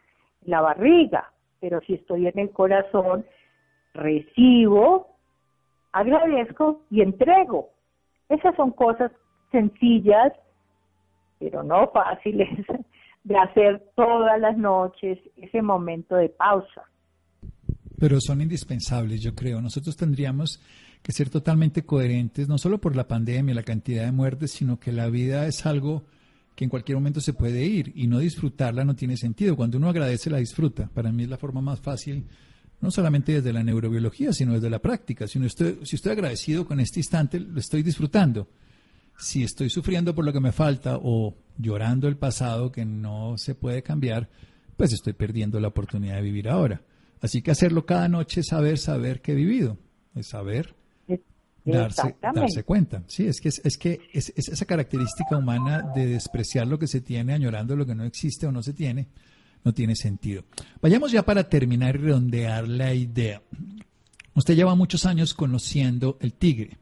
en 0.45 0.51
la 0.51 0.61
barriga, 0.63 1.31
pero 1.61 1.81
si 1.83 1.95
estoy 1.95 2.27
en 2.27 2.39
el 2.39 2.51
corazón, 2.51 3.27
recibo, 3.93 5.12
agradezco 5.93 6.83
y 6.91 7.03
entrego. 7.03 7.71
Esas 8.29 8.55
son 8.57 8.71
cosas 8.73 9.11
sencillas 9.51 10.33
pero 11.43 11.65
no 11.65 11.91
fáciles, 11.91 12.49
de 13.25 13.37
hacer 13.37 13.83
todas 13.97 14.41
las 14.41 14.57
noches 14.57 15.19
ese 15.37 15.61
momento 15.61 16.15
de 16.15 16.29
pausa. 16.29 16.83
Pero 17.99 18.19
son 18.21 18.41
indispensables, 18.41 19.21
yo 19.23 19.35
creo. 19.35 19.61
Nosotros 19.61 19.97
tendríamos 19.97 20.61
que 21.03 21.13
ser 21.13 21.31
totalmente 21.31 21.85
coherentes, 21.85 22.49
no 22.49 22.59
solo 22.59 22.81
por 22.81 22.95
la 22.95 23.09
pandemia, 23.09 23.55
la 23.55 23.65
cantidad 23.65 24.05
de 24.05 24.13
muertes, 24.13 24.53
sino 24.53 24.79
que 24.79 24.93
la 24.93 25.09
vida 25.09 25.47
es 25.47 25.67
algo 25.67 26.05
que 26.55 26.65
en 26.65 26.71
cualquier 26.71 26.97
momento 26.99 27.21
se 27.21 27.33
puede 27.33 27.65
ir 27.65 27.93
y 27.97 28.07
no 28.07 28.19
disfrutarla 28.19 28.85
no 28.85 28.95
tiene 28.95 29.17
sentido. 29.17 29.57
Cuando 29.57 29.79
uno 29.79 29.89
agradece, 29.89 30.31
la 30.31 30.39
disfruta. 30.39 30.91
Para 30.95 31.11
mí 31.11 31.25
es 31.25 31.29
la 31.29 31.39
forma 31.39 31.61
más 31.61 31.81
fácil, 31.81 32.27
no 32.83 32.91
solamente 32.91 33.33
desde 33.33 33.55
la 33.55 33.63
neurobiología, 33.63 34.35
sino 34.35 34.53
desde 34.53 34.69
la 34.69 34.81
práctica. 34.81 35.27
Si, 35.27 35.43
estoy, 35.43 35.79
si 35.85 35.97
estoy 35.97 36.13
agradecido 36.13 36.67
con 36.67 36.81
este 36.81 37.01
instante, 37.01 37.41
lo 37.41 37.59
estoy 37.59 37.83
disfrutando 37.83 38.49
si 39.19 39.45
estoy 39.45 39.71
sufriendo 39.71 40.15
por 40.15 40.25
lo 40.25 40.33
que 40.33 40.41
me 40.41 40.53
falta 40.53 40.99
o 41.01 41.37
llorando 41.57 42.09
el 42.09 42.17
pasado 42.17 42.73
que 42.73 42.85
no 42.85 43.37
se 43.39 43.55
puede 43.55 43.83
cambiar, 43.83 44.29
pues 44.77 44.93
estoy 44.93 45.13
perdiendo 45.13 45.61
la 45.61 45.69
oportunidad 45.69 46.17
de 46.17 46.23
vivir 46.23 46.49
ahora. 46.49 46.83
Así 47.21 47.41
que 47.41 47.53
hacerlo 47.53 47.87
cada 47.87 48.09
noche, 48.09 48.43
saber, 48.43 48.79
saber 48.79 49.21
que 49.21 49.33
he 49.33 49.37
vivido, 49.37 49.79
es 50.17 50.29
saber, 50.29 50.75
darse, 51.65 52.17
darse 52.21 52.65
cuenta. 52.65 53.05
Sí, 53.07 53.27
es 53.27 53.41
que, 53.41 53.49
es, 53.49 53.79
que 53.79 54.01
es, 54.13 54.33
esa 54.37 54.65
característica 54.65 55.37
humana 55.37 55.93
de 55.95 56.07
despreciar 56.07 56.67
lo 56.67 56.79
que 56.79 56.89
se 56.89 57.01
tiene, 57.01 57.33
añorando 57.33 57.77
lo 57.77 57.87
que 57.87 57.95
no 57.95 58.05
existe 58.05 58.47
o 58.47 58.53
no 58.53 58.63
se 58.63 58.73
tiene, 58.73 59.09
no 59.65 59.73
tiene 59.73 59.95
sentido. 59.95 60.43
Vayamos 60.81 61.13
ya 61.13 61.23
para 61.23 61.49
terminar 61.49 61.95
y 61.95 61.99
redondear 61.99 62.69
la 62.69 62.95
idea. 62.95 63.43
Usted 64.35 64.55
lleva 64.55 64.75
muchos 64.75 65.07
años 65.07 65.35
conociendo 65.35 66.17
el 66.21 66.35
tigre 66.35 66.79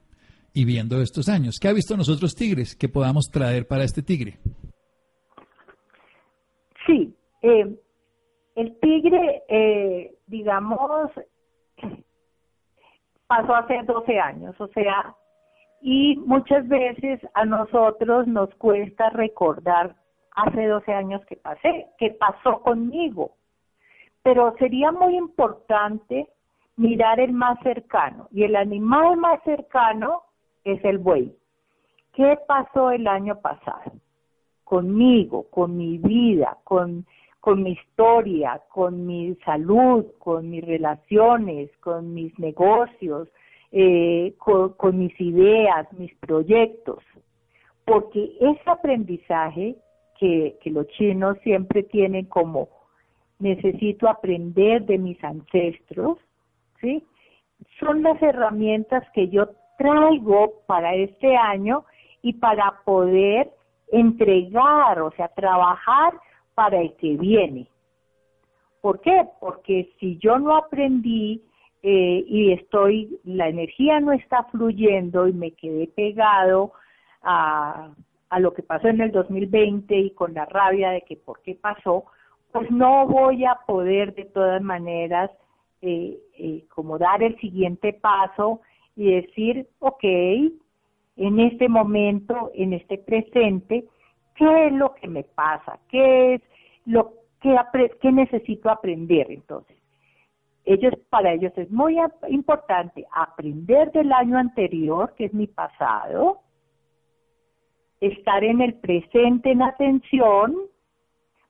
y 0.52 0.64
viendo 0.64 1.00
estos 1.00 1.28
años. 1.28 1.58
¿Qué 1.60 1.68
ha 1.68 1.72
visto 1.72 1.96
nosotros 1.96 2.34
tigres 2.34 2.76
que 2.76 2.88
podamos 2.88 3.30
traer 3.30 3.66
para 3.66 3.84
este 3.84 4.02
tigre? 4.02 4.38
Sí, 6.86 7.14
eh, 7.42 7.76
el 8.56 8.78
tigre, 8.80 9.42
eh, 9.48 10.14
digamos, 10.26 11.10
pasó 13.26 13.54
hace 13.54 13.80
12 13.86 14.18
años, 14.18 14.54
o 14.60 14.68
sea, 14.68 15.14
y 15.82 16.16
muchas 16.26 16.68
veces 16.68 17.20
a 17.34 17.44
nosotros 17.44 18.26
nos 18.26 18.54
cuesta 18.56 19.10
recordar 19.10 19.96
hace 20.34 20.66
12 20.66 20.92
años 20.92 21.24
que 21.26 21.36
pasé, 21.36 21.86
que 21.98 22.10
pasó 22.10 22.60
conmigo. 22.62 23.32
Pero 24.22 24.54
sería 24.58 24.92
muy 24.92 25.16
importante 25.16 26.28
mirar 26.76 27.20
el 27.20 27.32
más 27.32 27.58
cercano. 27.62 28.28
Y 28.32 28.44
el 28.44 28.56
animal 28.56 29.16
más 29.16 29.42
cercano 29.44 30.22
es 30.64 30.82
el 30.84 30.98
buey. 30.98 31.34
¿Qué 32.12 32.38
pasó 32.46 32.90
el 32.90 33.06
año 33.06 33.40
pasado? 33.40 33.92
Conmigo, 34.64 35.46
con 35.50 35.76
mi 35.76 35.98
vida, 35.98 36.56
con, 36.64 37.06
mi 37.56 37.72
historia, 37.72 38.60
con 38.68 39.06
mi 39.06 39.34
salud, 39.44 40.06
con 40.18 40.50
mis 40.50 40.64
relaciones, 40.64 41.70
con 41.78 42.14
mis 42.14 42.36
negocios, 42.38 43.28
eh, 43.72 44.34
con 44.38 44.98
mis 44.98 45.18
ideas, 45.20 45.92
mis 45.94 46.14
proyectos. 46.16 47.02
Porque 47.84 48.36
ese 48.40 48.70
aprendizaje 48.70 49.76
que, 50.20 50.58
los 50.66 50.86
chinos 50.88 51.38
siempre 51.42 51.82
tienen 51.82 52.26
como 52.26 52.68
necesito 53.38 54.08
aprender 54.08 54.84
de 54.84 54.98
mis 54.98 55.22
ancestros, 55.24 56.18
¿sí? 56.80 57.02
Son 57.78 58.02
las 58.02 58.20
herramientas 58.22 59.02
que 59.14 59.28
yo 59.28 59.48
traigo 59.78 60.60
para 60.66 60.94
este 60.94 61.34
año 61.36 61.84
y 62.20 62.34
para 62.34 62.82
poder 62.84 63.50
entregar, 63.90 65.00
o 65.00 65.10
sea, 65.12 65.28
trabajar 65.28 66.12
para 66.54 66.80
el 66.82 66.94
que 66.96 67.16
viene. 67.16 67.66
¿Por 68.82 69.00
qué? 69.00 69.24
Porque 69.40 69.90
si 69.98 70.18
yo 70.18 70.38
no 70.38 70.54
aprendí 70.54 71.42
eh, 71.82 72.24
y 72.26 72.52
estoy, 72.52 73.18
la 73.24 73.48
energía 73.48 74.00
no 74.00 74.12
está 74.12 74.44
fluyendo 74.44 75.28
y 75.28 75.32
me 75.32 75.52
quedé 75.52 75.86
pegado 75.86 76.72
a, 77.22 77.90
a 78.30 78.38
lo 78.38 78.54
que 78.54 78.62
pasó 78.62 78.88
en 78.88 79.00
el 79.00 79.10
2020 79.10 79.94
y 79.94 80.10
con 80.12 80.34
la 80.34 80.46
rabia 80.46 80.90
de 80.90 81.02
que 81.02 81.16
por 81.16 81.42
qué 81.42 81.56
pasó, 81.56 82.04
pues 82.52 82.70
no 82.70 83.06
voy 83.06 83.44
a 83.44 83.56
poder 83.66 84.14
de 84.14 84.24
todas 84.24 84.62
maneras 84.62 85.30
eh, 85.82 86.18
eh, 86.38 86.64
como 86.74 86.98
dar 86.98 87.22
el 87.22 87.38
siguiente 87.40 87.92
paso 87.92 88.60
y 88.96 89.12
decir, 89.14 89.66
ok, 89.80 90.04
en 90.04 91.40
este 91.40 91.68
momento, 91.68 92.50
en 92.54 92.72
este 92.72 92.98
presente, 92.98 93.84
¿qué 94.36 94.66
es 94.66 94.72
lo 94.72 94.94
que 94.94 95.08
me 95.08 95.24
pasa? 95.24 95.78
¿Qué 95.88 96.34
es 96.34 96.42
lo 96.86 97.14
¿qué, 97.40 98.12
necesito 98.12 98.70
aprender 98.70 99.30
entonces? 99.30 99.76
Ellos, 100.64 100.92
para 101.08 101.32
ellos 101.32 101.52
es 101.56 101.70
muy 101.70 101.96
importante 102.28 103.06
aprender 103.12 103.90
del 103.92 104.12
año 104.12 104.38
anterior, 104.38 105.14
que 105.16 105.24
es 105.26 105.34
mi 105.34 105.46
pasado, 105.46 106.40
estar 108.00 108.42
en 108.44 108.60
el 108.60 108.74
presente 108.74 109.50
en 109.50 109.62
atención 109.62 110.56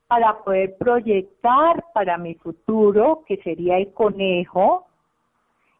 para 0.08 0.42
poder 0.42 0.76
proyectar 0.76 1.84
para 1.94 2.18
mi 2.18 2.34
futuro, 2.34 3.22
que 3.26 3.36
sería 3.38 3.78
el 3.78 3.92
conejo, 3.92 4.86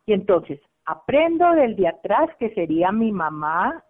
y 0.07 0.13
entonces 0.13 0.61
aprendo 0.85 1.51
del 1.53 1.75
de 1.77 1.89
atrás, 1.89 2.31
que 2.39 2.51
sería 2.55 2.93
mi 2.93 3.11
mamá, 3.11 3.85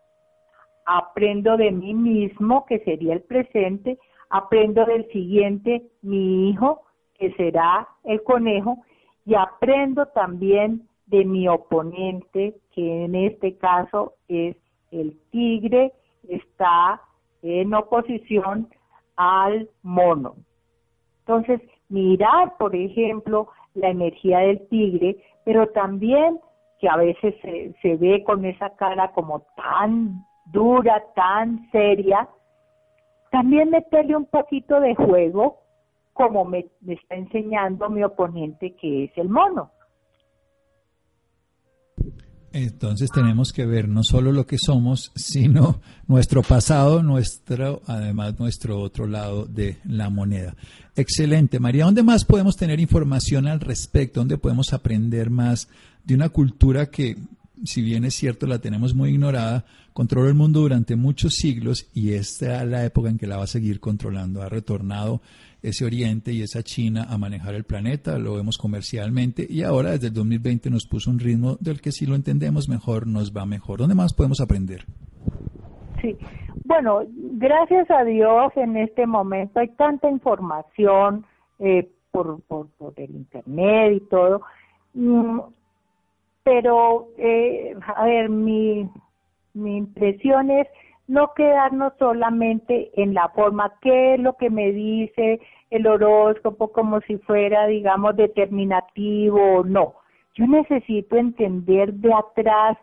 aprendo 0.86 1.56
de 1.56 1.70
mí 1.70 1.92
mismo, 1.92 2.64
que 2.64 2.78
sería 2.80 3.12
el 3.12 3.22
presente, 3.22 3.98
aprendo 4.30 4.84
del 4.86 5.06
siguiente, 5.12 5.82
mi 6.02 6.50
hijo, 6.50 6.82
que 7.18 7.32
será 7.34 7.86
el 8.04 8.22
conejo, 8.22 8.78
y 9.26 9.34
aprendo 9.34 10.06
también 10.06 10.88
de 11.06 11.24
mi 11.24 11.48
oponente, 11.48 12.54
que 12.72 13.04
en 13.04 13.14
este 13.14 13.58
caso 13.58 14.14
es 14.28 14.56
el 14.90 15.18
tigre, 15.30 15.92
está 16.28 17.00
en 17.42 17.74
oposición 17.74 18.68
al 19.16 19.68
mono. 19.82 20.36
Entonces, 21.20 21.60
mirar, 21.88 22.56
por 22.58 22.74
ejemplo, 22.74 23.48
la 23.74 23.90
energía 23.90 24.40
del 24.40 24.66
tigre, 24.68 25.16
pero 25.44 25.68
también 25.68 26.40
que 26.78 26.88
a 26.88 26.96
veces 26.96 27.34
se, 27.42 27.74
se 27.82 27.96
ve 27.96 28.24
con 28.24 28.44
esa 28.44 28.70
cara 28.76 29.12
como 29.12 29.40
tan 29.56 30.24
dura, 30.46 31.04
tan 31.14 31.70
seria, 31.70 32.28
también 33.30 33.70
meterle 33.70 34.16
un 34.16 34.26
poquito 34.26 34.80
de 34.80 34.94
juego, 34.94 35.58
como 36.12 36.44
me, 36.44 36.66
está 36.86 37.14
enseñando 37.14 37.88
mi 37.88 38.02
oponente, 38.02 38.74
que 38.76 39.04
es 39.04 39.16
el 39.16 39.28
mono. 39.28 39.70
Entonces 42.52 43.10
tenemos 43.12 43.52
que 43.52 43.64
ver 43.64 43.88
no 43.88 44.02
solo 44.02 44.32
lo 44.32 44.46
que 44.46 44.58
somos, 44.58 45.12
sino 45.14 45.80
nuestro 46.08 46.42
pasado, 46.42 47.02
nuestro, 47.02 47.82
además 47.86 48.38
nuestro 48.38 48.80
otro 48.80 49.06
lado 49.06 49.46
de 49.46 49.78
la 49.84 50.10
moneda. 50.10 50.56
Excelente, 50.96 51.60
María. 51.60 51.84
¿Dónde 51.84 52.02
más 52.02 52.24
podemos 52.24 52.56
tener 52.56 52.80
información 52.80 53.46
al 53.46 53.60
respecto? 53.60 54.20
¿Dónde 54.20 54.38
podemos 54.38 54.72
aprender 54.72 55.30
más 55.30 55.68
de 56.04 56.14
una 56.14 56.28
cultura 56.28 56.90
que 56.90 57.16
si 57.64 57.82
bien 57.82 58.04
es 58.04 58.14
cierto, 58.14 58.46
la 58.46 58.58
tenemos 58.58 58.94
muy 58.94 59.10
ignorada, 59.10 59.64
controló 59.92 60.28
el 60.28 60.34
mundo 60.34 60.60
durante 60.60 60.96
muchos 60.96 61.34
siglos 61.34 61.86
y 61.94 62.12
esta 62.12 62.62
es 62.62 62.68
la 62.68 62.84
época 62.84 63.10
en 63.10 63.18
que 63.18 63.26
la 63.26 63.36
va 63.36 63.44
a 63.44 63.48
seguir 63.48 63.80
controlando. 63.80 64.42
Ha 64.42 64.48
retornado 64.48 65.20
ese 65.62 65.84
Oriente 65.84 66.32
y 66.32 66.42
esa 66.42 66.62
China 66.62 67.06
a 67.08 67.18
manejar 67.18 67.54
el 67.54 67.64
planeta, 67.64 68.18
lo 68.18 68.34
vemos 68.34 68.58
comercialmente 68.58 69.46
y 69.48 69.62
ahora 69.62 69.90
desde 69.90 70.08
el 70.08 70.14
2020 70.14 70.70
nos 70.70 70.86
puso 70.86 71.10
un 71.10 71.18
ritmo 71.18 71.56
del 71.60 71.80
que 71.80 71.92
si 71.92 72.06
lo 72.06 72.14
entendemos 72.14 72.68
mejor 72.68 73.06
nos 73.06 73.32
va 73.32 73.46
mejor. 73.46 73.80
¿Dónde 73.80 73.94
más 73.94 74.14
podemos 74.14 74.40
aprender? 74.40 74.84
Sí, 76.00 76.16
bueno, 76.64 77.02
gracias 77.12 77.90
a 77.90 78.04
Dios 78.04 78.52
en 78.56 78.76
este 78.76 79.06
momento 79.06 79.60
hay 79.60 79.68
tanta 79.68 80.08
información 80.08 81.26
eh, 81.58 81.88
por, 82.10 82.40
por, 82.42 82.68
por 82.78 82.94
el 82.96 83.10
Internet 83.10 83.94
y 83.96 84.00
todo. 84.08 84.42
Mm, 84.94 85.40
pero, 86.42 87.08
eh, 87.18 87.76
a 87.96 88.04
ver, 88.04 88.30
mi, 88.30 88.88
mi 89.54 89.76
impresión 89.76 90.50
es 90.50 90.66
no 91.10 91.34
quedarnos 91.34 91.92
solamente 91.98 92.92
en 92.94 93.14
la 93.14 93.28
forma, 93.30 93.72
qué 93.82 94.14
es 94.14 94.20
lo 94.20 94.34
que 94.36 94.48
me 94.48 94.70
dice 94.70 95.40
el 95.70 95.88
horóscopo 95.88 96.70
como 96.70 97.00
si 97.00 97.18
fuera, 97.18 97.66
digamos, 97.66 98.14
determinativo 98.14 99.58
o 99.58 99.64
no. 99.64 99.94
Yo 100.34 100.46
necesito 100.46 101.16
entender 101.16 101.92
de 101.94 102.14
atrás 102.14 102.78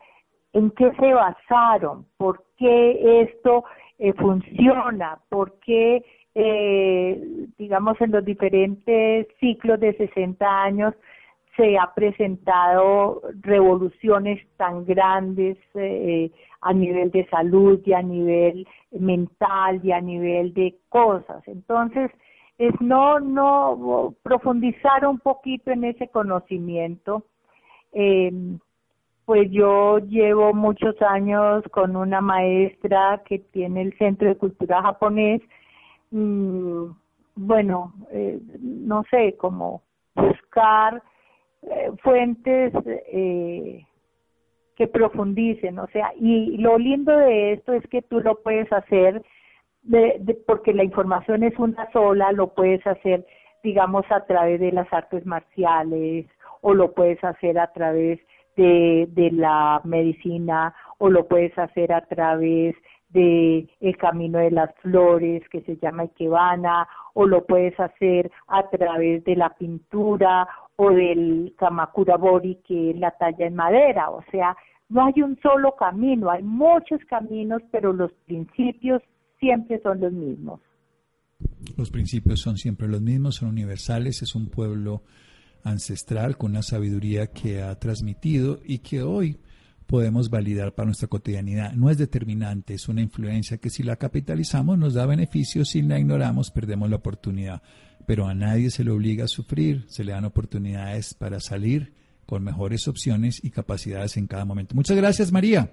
en 0.52 0.72
qué 0.72 0.92
se 1.00 1.14
basaron, 1.14 2.06
por 2.18 2.44
qué 2.58 3.22
esto 3.22 3.64
eh, 3.98 4.12
funciona, 4.12 5.20
por 5.30 5.58
qué, 5.60 6.04
eh, 6.36 7.48
digamos, 7.58 8.00
en 8.02 8.12
los 8.12 8.26
diferentes 8.26 9.28
ciclos 9.40 9.80
de 9.80 9.94
60 9.94 10.64
años 10.64 10.94
se 11.58 11.78
ha 11.78 11.94
presentado 11.94 13.22
revoluciones 13.42 14.40
tan 14.56 14.86
grandes 14.86 15.58
eh, 15.74 16.32
a 16.62 16.72
nivel 16.72 17.12
de 17.12 17.28
salud 17.28 17.82
y 17.84 17.94
a 17.94 18.02
nivel 18.02 18.68
mental 18.92 19.82
y 19.84 19.92
a 19.92 20.00
nivel 20.00 20.54
de 20.54 20.76
cosas. 20.90 21.46
Entonces, 21.48 22.12
es 22.58 22.74
no, 22.80 23.20
no 23.20 24.16
profundizar 24.24 25.06
un 25.06 25.20
poquito 25.20 25.72
en 25.72 25.84
ese 25.84 26.08
conocimiento. 26.08 27.24
Eh, 27.92 28.32
pues 29.26 29.52
yo 29.52 30.00
llevo 30.00 30.54
muchos 30.54 31.02
años 31.02 31.64
con 31.72 31.96
una 31.96 32.22
maestra 32.22 33.22
que 33.26 33.40
tiene 33.40 33.82
el 33.82 33.98
Centro 33.98 34.30
de 34.30 34.38
Cultura 34.38 34.82
Japonés. 34.82 35.42
Mm, 36.12 36.86
bueno, 37.36 37.94
eh, 38.12 38.40
no 38.62 39.04
sé, 39.12 39.36
cómo 39.38 39.82
buscar 40.16 41.04
eh, 41.64 41.92
fuentes 42.04 42.74
eh, 42.86 43.86
que 44.76 44.88
profundicen, 44.88 45.80
o 45.80 45.88
sea, 45.88 46.12
y 46.20 46.58
lo 46.58 46.78
lindo 46.78 47.16
de 47.18 47.54
esto 47.54 47.74
es 47.74 47.86
que 47.88 48.02
tú 48.04 48.20
lo 48.20 48.42
puedes 48.42 48.72
hacer 48.72 49.24
de, 49.82 50.38
porque 50.46 50.74
la 50.74 50.84
información 50.84 51.44
es 51.44 51.58
una 51.58 51.92
sola, 51.92 52.32
lo 52.32 52.54
puedes 52.54 52.86
hacer, 52.86 53.26
digamos, 53.64 54.06
a 54.12 54.26
través 54.26 54.60
de 54.60 54.72
las 54.72 54.92
artes 54.94 55.26
marciales 55.26 56.28
o 56.62 56.74
lo 56.74 56.94
puedes 56.94 57.24
hacer 57.24 57.58
a 57.58 57.72
través 57.72 58.20
de, 58.56 59.08
de 59.12 59.32
la 59.32 59.82
medicina 59.84 60.76
o 61.00 61.10
lo 61.10 61.28
puedes 61.28 61.58
hacer 61.58 61.92
a 61.92 62.02
través 62.02 62.76
de 63.10 63.68
el 63.80 63.98
camino 63.98 64.40
de 64.40 64.52
las 64.52 64.74
flores 64.76 65.48
que 65.50 65.62
se 65.62 65.78
llama 65.78 66.04
Ikebana 66.04 66.88
o 67.14 67.26
lo 67.26 67.46
puedes 67.46 67.80
hacer 67.80 68.30
a 68.48 68.70
través 68.70 69.24
de 69.24 69.36
la 69.36 69.50
pintura 69.52 70.48
o 70.78 70.92
del 70.92 71.54
Kamakura 71.58 72.18
Bori 72.18 72.60
que 72.68 72.92
es 72.92 72.98
la 72.98 73.12
talla 73.12 73.46
en 73.46 73.56
madera, 73.56 74.10
o 74.10 74.24
sea, 74.32 74.56
no 74.90 75.06
hay 75.06 75.22
un 75.22 75.38
solo 75.42 75.76
camino, 75.76 76.30
hay 76.30 76.44
muchos 76.44 77.00
caminos, 77.10 77.62
pero 77.72 77.92
los 77.92 78.12
principios 78.26 79.02
siempre 79.40 79.82
son 79.82 80.00
los 80.00 80.14
mismos. 80.14 80.62
Los 81.76 81.92
principios 81.92 82.40
son 82.40 82.58
siempre 82.58 82.88
los 82.88 83.02
mismos, 83.02 83.36
son 83.36 83.50
universales, 83.50 84.22
es 84.22 84.34
un 84.34 84.50
pueblo 84.50 85.04
ancestral 85.64 86.38
con 86.38 86.52
una 86.52 86.64
sabiduría 86.64 87.28
que 87.28 87.62
ha 87.62 87.78
transmitido 87.78 88.60
y 88.66 88.80
que 88.80 89.02
hoy 89.02 89.40
podemos 89.86 90.30
validar 90.30 90.74
para 90.74 90.88
nuestra 90.88 91.08
cotidianidad. 91.08 91.74
No 91.74 91.90
es 91.90 91.98
determinante, 91.98 92.74
es 92.74 92.88
una 92.88 93.02
influencia 93.02 93.58
que 93.58 93.70
si 93.70 93.84
la 93.84 93.96
capitalizamos 93.96 94.78
nos 94.78 94.94
da 94.94 95.06
beneficios, 95.06 95.70
si 95.70 95.82
la 95.82 96.00
ignoramos 96.00 96.52
perdemos 96.52 96.90
la 96.90 96.98
oportunidad. 96.98 97.62
Pero 98.08 98.26
a 98.26 98.34
nadie 98.34 98.72
se 98.72 98.84
le 98.84 98.90
obliga 98.90 99.26
a 99.26 99.28
sufrir, 99.28 99.86
se 99.88 100.04
le 100.04 100.14
dan 100.14 100.26
oportunidades 100.26 101.14
para 101.14 101.40
salir 101.40 101.94
con 102.26 102.44
mejores 102.44 102.88
opciones 102.88 103.44
y 103.44 103.52
capacidades 103.52 104.18
en 104.18 104.26
cada 104.26 104.46
momento. 104.46 104.74
Muchas 104.74 104.98
gracias, 104.98 105.32
María. 105.32 105.70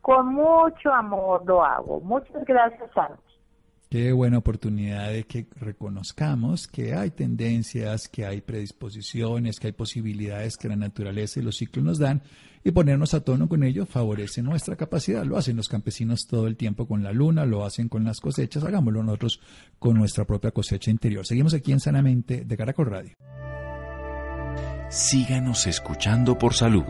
Con 0.00 0.34
mucho 0.34 0.92
amor 0.92 1.44
lo 1.46 1.62
hago. 1.62 2.00
Muchas 2.00 2.44
gracias, 2.44 2.90
Santi. 2.94 3.29
Qué 3.90 4.12
buena 4.12 4.38
oportunidad 4.38 5.10
de 5.10 5.24
que 5.24 5.48
reconozcamos 5.56 6.68
que 6.68 6.94
hay 6.94 7.10
tendencias, 7.10 8.06
que 8.06 8.24
hay 8.24 8.40
predisposiciones, 8.40 9.58
que 9.58 9.66
hay 9.66 9.72
posibilidades 9.72 10.56
que 10.56 10.68
la 10.68 10.76
naturaleza 10.76 11.40
y 11.40 11.42
los 11.42 11.56
ciclos 11.56 11.84
nos 11.84 11.98
dan 11.98 12.22
y 12.62 12.70
ponernos 12.70 13.14
a 13.14 13.24
tono 13.24 13.48
con 13.48 13.64
ello 13.64 13.86
favorece 13.86 14.42
nuestra 14.42 14.76
capacidad. 14.76 15.24
Lo 15.24 15.36
hacen 15.36 15.56
los 15.56 15.68
campesinos 15.68 16.28
todo 16.28 16.46
el 16.46 16.56
tiempo 16.56 16.86
con 16.86 17.02
la 17.02 17.10
luna, 17.10 17.44
lo 17.44 17.64
hacen 17.64 17.88
con 17.88 18.04
las 18.04 18.20
cosechas, 18.20 18.62
hagámoslo 18.62 19.02
nosotros 19.02 19.40
con 19.80 19.96
nuestra 19.96 20.24
propia 20.24 20.52
cosecha 20.52 20.92
interior. 20.92 21.26
Seguimos 21.26 21.52
aquí 21.52 21.72
en 21.72 21.80
Sanamente 21.80 22.44
de 22.44 22.56
Caracol 22.56 22.90
Radio. 22.90 23.16
Síganos 24.88 25.66
escuchando 25.66 26.38
por 26.38 26.54
salud. 26.54 26.84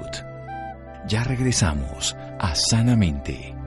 Ya 1.09 1.25
regresamos 1.25 2.15
a 2.39 2.55
Sanamente. 2.55 3.60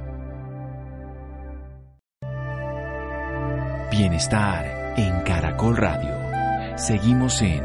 Bienestar 3.96 4.96
en 4.98 5.22
Caracol 5.22 5.78
Radio. 5.78 6.18
Seguimos 6.80 7.40
en 7.44 7.62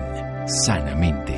Sanamente. 0.47 1.33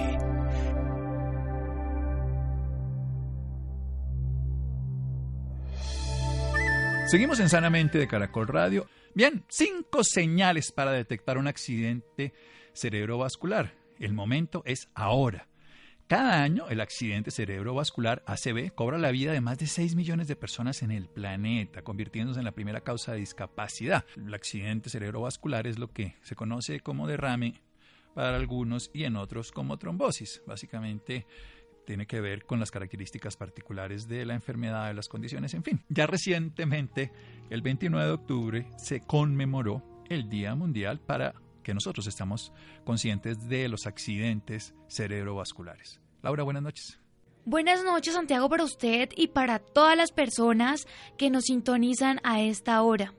Seguimos 7.07 7.39
en 7.39 7.49
Sanamente 7.49 7.99
de 7.99 8.09
Caracol 8.09 8.49
Radio. 8.49 8.89
Bien, 9.15 9.45
cinco 9.49 10.03
señales 10.03 10.73
para 10.73 10.91
detectar 10.91 11.39
un 11.39 11.47
accidente 11.47 12.35
cerebrovascular. 12.73 13.77
El 14.01 14.13
momento 14.13 14.65
es 14.67 14.89
ahora. 14.97 15.50
Cada 16.11 16.43
año 16.43 16.69
el 16.69 16.81
accidente 16.81 17.31
cerebrovascular 17.31 18.25
ACV 18.27 18.75
cobra 18.75 18.99
la 18.99 19.13
vida 19.13 19.31
de 19.31 19.41
más 19.41 19.59
de 19.59 19.69
6 19.69 19.95
millones 19.95 20.27
de 20.27 20.35
personas 20.35 20.83
en 20.83 20.91
el 20.91 21.09
planeta, 21.09 21.83
convirtiéndose 21.83 22.41
en 22.41 22.47
la 22.47 22.51
primera 22.51 22.81
causa 22.81 23.13
de 23.13 23.21
discapacidad. 23.21 24.05
El 24.17 24.35
accidente 24.35 24.91
cerebrovascular 24.91 25.69
es 25.69 25.79
lo 25.79 25.93
que 25.93 26.17
se 26.23 26.35
conoce 26.35 26.81
como 26.81 27.07
derrame 27.07 27.63
para 28.13 28.35
algunos 28.35 28.91
y 28.93 29.05
en 29.05 29.15
otros 29.15 29.53
como 29.53 29.79
trombosis. 29.79 30.43
Básicamente 30.49 31.29
tiene 31.87 32.09
que 32.09 32.21
ver 32.21 32.45
con 32.45 32.59
las 32.59 32.73
características 32.73 33.37
particulares 33.37 34.09
de 34.09 34.27
la 34.27 34.35
enfermedad, 34.35 34.89
de 34.89 34.95
las 34.95 35.09
condiciones, 35.09 35.55
en 35.55 35.63
fin. 35.63 35.85
Ya 35.91 36.09
recientemente, 36.09 37.13
el 37.51 37.63
29 37.63 38.07
de 38.09 38.13
octubre, 38.13 38.67
se 38.79 38.99
conmemoró 38.99 40.03
el 40.09 40.29
Día 40.29 40.57
Mundial 40.57 40.99
para 40.99 41.35
que 41.63 41.73
nosotros 41.73 42.09
estamos 42.09 42.53
conscientes 42.85 43.49
de 43.49 43.69
los 43.69 43.87
accidentes 43.87 44.75
cerebrovasculares. 44.89 46.00
Laura, 46.23 46.43
buenas 46.43 46.63
noches. 46.63 46.99
Buenas 47.47 47.83
noches, 47.83 48.15
Santiago, 48.15 48.49
para 48.49 48.65
usted 48.65 49.09
y 49.17 49.29
para 49.29 49.59
todas 49.59 49.97
las 49.97 50.13
personas 50.13 50.87
que 51.17 51.31
nos 51.31 51.45
sintonizan 51.45 52.21
a 52.23 52.43
esta 52.43 52.83
hora. 52.83 53.15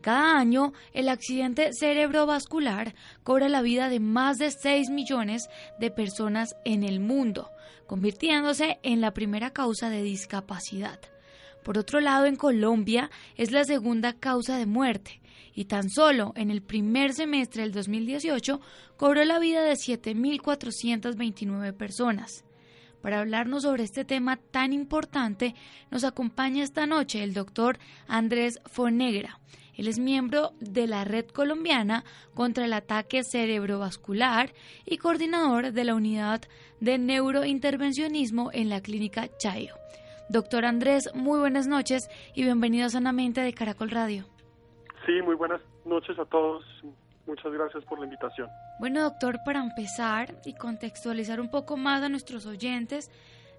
Cada 0.00 0.38
año, 0.38 0.72
el 0.94 1.08
accidente 1.08 1.70
cerebrovascular 1.78 2.94
cobra 3.24 3.48
la 3.48 3.62
vida 3.62 3.88
de 3.88 4.00
más 4.00 4.38
de 4.38 4.50
6 4.50 4.90
millones 4.90 5.48
de 5.78 5.90
personas 5.90 6.54
en 6.64 6.84
el 6.84 7.00
mundo, 7.00 7.50
convirtiéndose 7.86 8.78
en 8.82 9.00
la 9.00 9.12
primera 9.12 9.50
causa 9.50 9.90
de 9.90 10.02
discapacidad. 10.02 11.00
Por 11.62 11.76
otro 11.76 12.00
lado, 12.00 12.24
en 12.24 12.36
Colombia 12.36 13.10
es 13.36 13.50
la 13.50 13.64
segunda 13.64 14.14
causa 14.14 14.56
de 14.56 14.66
muerte 14.66 15.20
y 15.58 15.64
tan 15.64 15.90
solo 15.90 16.32
en 16.36 16.52
el 16.52 16.62
primer 16.62 17.14
semestre 17.14 17.62
del 17.62 17.72
2018 17.72 18.60
cobró 18.96 19.24
la 19.24 19.40
vida 19.40 19.64
de 19.64 19.72
7.429 19.72 21.72
personas. 21.72 22.44
Para 23.02 23.18
hablarnos 23.18 23.64
sobre 23.64 23.82
este 23.82 24.04
tema 24.04 24.36
tan 24.36 24.72
importante, 24.72 25.56
nos 25.90 26.04
acompaña 26.04 26.62
esta 26.62 26.86
noche 26.86 27.24
el 27.24 27.34
doctor 27.34 27.80
Andrés 28.06 28.60
Fonegra. 28.66 29.40
Él 29.74 29.88
es 29.88 29.98
miembro 29.98 30.52
de 30.60 30.86
la 30.86 31.02
Red 31.02 31.26
Colombiana 31.26 32.04
contra 32.34 32.64
el 32.64 32.72
Ataque 32.72 33.24
Cerebrovascular 33.24 34.54
y 34.86 34.98
coordinador 34.98 35.72
de 35.72 35.84
la 35.84 35.96
Unidad 35.96 36.42
de 36.78 36.98
Neurointervencionismo 36.98 38.50
en 38.52 38.68
la 38.68 38.80
Clínica 38.80 39.28
Chayo. 39.38 39.74
Doctor 40.28 40.66
Andrés, 40.66 41.10
muy 41.14 41.40
buenas 41.40 41.66
noches 41.66 42.08
y 42.32 42.44
bienvenido 42.44 42.86
a 42.86 42.90
Sanamente 42.90 43.40
de 43.40 43.52
Caracol 43.52 43.90
Radio. 43.90 44.37
Sí, 45.08 45.22
muy 45.22 45.36
buenas 45.36 45.62
noches 45.86 46.18
a 46.18 46.26
todos. 46.26 46.62
Muchas 47.26 47.50
gracias 47.50 47.82
por 47.86 47.98
la 47.98 48.04
invitación. 48.04 48.46
Bueno, 48.78 49.02
doctor, 49.02 49.38
para 49.42 49.58
empezar 49.58 50.34
y 50.44 50.54
contextualizar 50.54 51.40
un 51.40 51.50
poco 51.50 51.78
más 51.78 52.02
a 52.02 52.10
nuestros 52.10 52.44
oyentes, 52.44 53.10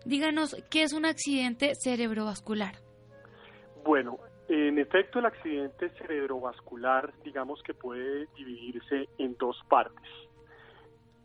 díganos 0.05 0.55
qué 0.69 0.83
es 0.83 0.93
un 0.93 1.07
accidente 1.07 1.73
cerebrovascular. 1.73 2.75
Bueno, 3.83 4.19
en 4.47 4.77
efecto, 4.77 5.17
el 5.17 5.25
accidente 5.25 5.89
cerebrovascular, 5.97 7.11
digamos 7.23 7.63
que 7.63 7.73
puede 7.73 8.27
dividirse 8.37 9.09
en 9.17 9.35
dos 9.39 9.57
partes. 9.67 10.07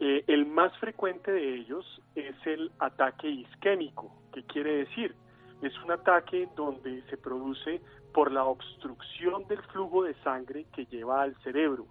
Eh, 0.00 0.24
el 0.26 0.46
más 0.46 0.74
frecuente 0.78 1.32
de 1.32 1.54
ellos 1.54 1.84
es 2.14 2.34
el 2.46 2.72
ataque 2.78 3.28
isquémico. 3.28 4.10
¿Qué 4.32 4.42
quiere 4.44 4.86
decir? 4.86 5.14
Es 5.60 5.78
un 5.84 5.90
ataque 5.90 6.48
donde 6.56 7.02
se 7.10 7.18
produce 7.18 7.82
por 8.14 8.30
la 8.30 8.44
obstrucción 8.44 9.46
del 9.48 9.60
flujo 9.64 10.04
de 10.04 10.14
sangre 10.22 10.66
que 10.72 10.86
lleva 10.86 11.22
al 11.22 11.34
cerebro, 11.42 11.84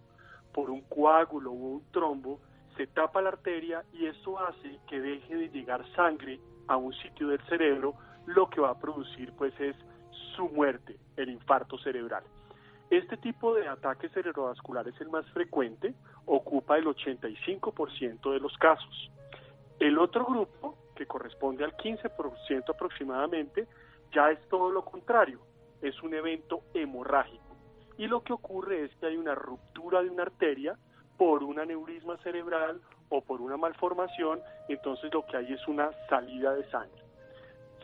por 0.53 0.69
un 0.69 0.82
coágulo 0.84 1.51
o 1.51 1.53
un 1.53 1.84
trombo, 1.91 2.39
se 2.78 2.88
tapa 2.88 3.21
la 3.21 3.30
arteria 3.30 3.84
y 3.91 4.05
eso 4.05 4.39
hace 4.39 4.80
que 4.88 5.01
deje 5.01 5.36
de 5.36 5.49
llegar 5.49 5.86
sangre 5.95 6.39
a 6.67 6.78
un 6.78 6.93
sitio 6.93 7.28
del 7.28 7.41
cerebro, 7.47 7.95
lo 8.26 8.49
que 8.49 8.61
va 8.61 8.69
a 8.69 8.80
producir 8.80 9.34
pues 9.38 9.53
es 9.59 9.76
su 10.36 10.47
muerte, 10.47 10.95
el 11.17 11.30
infarto 11.30 11.78
cerebral. 11.80 12.24
Este 12.89 13.17
tipo 13.17 13.53
de 13.53 13.67
ataque 13.67 14.07
cerebrovascular 14.09 14.88
es 14.88 14.99
el 15.01 15.09
más 15.09 15.30
frecuente, 15.32 15.93
ocupa 16.26 16.78
el 16.78 16.86
85% 16.86 18.32
de 18.32 18.39
los 18.39 18.55
casos. 18.57 19.11
El 19.78 19.99
otro 19.99 20.26
grupo, 20.26 20.78
que 20.95 21.05
corresponde 21.05 21.65
al 21.65 21.76
15% 21.76 22.69
aproximadamente, 22.69 23.67
ya 24.13 24.32
es 24.32 24.39
todo 24.47 24.71
lo 24.71 24.86
contrario, 24.86 25.39
es 25.84 26.01
un 26.01 26.15
evento 26.15 26.63
hemorrágico. 26.73 27.55
Y 27.97 28.07
lo 28.07 28.23
que 28.23 28.34
ocurre 28.34 28.86
es 28.86 28.95
que 28.95 29.05
hay 29.05 29.17
una 29.17 29.36
ruptura 29.36 30.01
de 30.01 30.09
una 30.09 30.23
arteria 30.23 30.75
por 31.17 31.43
un 31.43 31.59
aneurisma 31.59 32.17
cerebral 32.17 32.81
o 33.09 33.21
por 33.21 33.39
una 33.39 33.57
malformación, 33.57 34.39
entonces 34.67 35.13
lo 35.13 35.23
que 35.27 35.38
hay 35.38 35.53
es 35.53 35.67
una 35.67 35.91
salida 36.09 36.55
de 36.55 36.67
sangre 36.71 37.03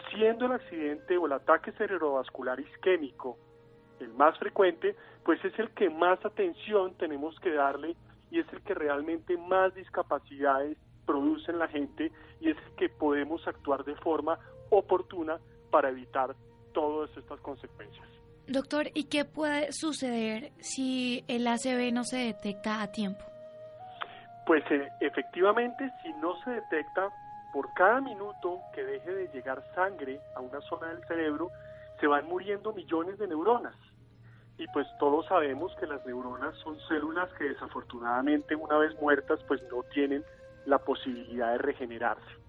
siendo 0.09 0.45
el 0.45 0.53
accidente 0.53 1.17
o 1.17 1.25
el 1.25 1.33
ataque 1.33 1.71
cerebrovascular 1.73 2.59
isquémico 2.59 3.37
el 3.99 4.13
más 4.13 4.37
frecuente, 4.39 4.95
pues 5.25 5.43
es 5.43 5.57
el 5.59 5.71
que 5.71 5.89
más 5.89 6.23
atención 6.25 6.93
tenemos 6.95 7.37
que 7.41 7.51
darle 7.51 7.97
y 8.31 8.39
es 8.39 8.47
el 8.53 8.61
que 8.61 8.73
realmente 8.73 9.37
más 9.37 9.73
discapacidades 9.75 10.77
produce 11.05 11.51
en 11.51 11.59
la 11.59 11.67
gente 11.67 12.11
y 12.39 12.49
es 12.49 12.57
el 12.57 12.75
que 12.75 12.87
podemos 12.87 13.45
actuar 13.45 13.83
de 13.83 13.95
forma 13.95 14.39
oportuna 14.69 15.37
para 15.69 15.89
evitar 15.89 16.33
todas 16.73 17.15
estas 17.17 17.39
consecuencias. 17.41 18.07
Doctor, 18.47 18.87
¿y 18.95 19.03
qué 19.05 19.25
puede 19.25 19.71
suceder 19.71 20.51
si 20.59 21.23
el 21.27 21.47
ACV 21.47 21.93
no 21.93 22.03
se 22.03 22.17
detecta 22.17 22.81
a 22.81 22.91
tiempo? 22.91 23.23
Pues 24.47 24.63
eh, 24.71 24.89
efectivamente, 25.01 25.91
si 26.01 26.11
no 26.13 26.35
se 26.43 26.49
detecta, 26.51 27.09
por 27.53 27.71
cada 27.73 28.01
minuto 28.01 28.59
que 28.73 28.83
deje 28.83 29.13
de 29.13 29.27
llegar 29.27 29.63
sangre 29.75 30.19
a 30.35 30.39
una 30.39 30.61
zona 30.61 30.87
del 30.87 31.03
cerebro, 31.05 31.51
se 31.99 32.07
van 32.07 32.27
muriendo 32.27 32.73
millones 32.73 33.17
de 33.19 33.27
neuronas. 33.27 33.75
Y 34.57 34.67
pues 34.67 34.87
todos 34.99 35.25
sabemos 35.27 35.73
que 35.79 35.87
las 35.87 36.05
neuronas 36.05 36.55
son 36.57 36.79
células 36.87 37.31
que 37.37 37.45
desafortunadamente 37.45 38.55
una 38.55 38.77
vez 38.77 38.99
muertas 39.01 39.39
pues 39.47 39.61
no 39.71 39.83
tienen 39.93 40.23
la 40.65 40.79
posibilidad 40.79 41.51
de 41.51 41.59
regenerarse. 41.59 42.39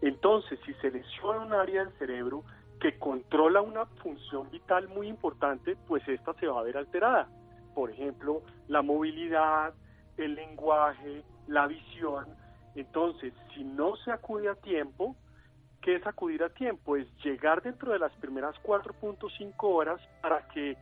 Entonces, 0.00 0.58
si 0.66 0.74
se 0.74 0.90
lesiona 0.90 1.40
un 1.40 1.52
área 1.52 1.84
del 1.84 1.92
cerebro 1.98 2.42
que 2.82 2.98
controla 2.98 3.62
una 3.62 3.86
función 3.86 4.50
vital 4.50 4.88
muy 4.88 5.06
importante, 5.06 5.76
pues 5.86 6.06
esta 6.08 6.34
se 6.34 6.48
va 6.48 6.58
a 6.58 6.64
ver 6.64 6.76
alterada. 6.76 7.28
Por 7.76 7.90
ejemplo, 7.90 8.42
la 8.66 8.82
movilidad, 8.82 9.72
el 10.16 10.34
lenguaje, 10.34 11.22
la 11.46 11.68
visión, 11.68 12.26
entonces, 12.74 13.32
si 13.54 13.64
no 13.64 13.96
se 13.96 14.10
acude 14.10 14.48
a 14.48 14.54
tiempo, 14.54 15.14
¿qué 15.80 15.96
es 15.96 16.06
acudir 16.06 16.42
a 16.42 16.48
tiempo? 16.48 16.96
Es 16.96 17.06
llegar 17.22 17.62
dentro 17.62 17.92
de 17.92 17.98
las 17.98 18.12
primeras 18.14 18.56
4.5 18.62 19.52
horas 19.60 20.00
para 20.20 20.48
que 20.48 20.76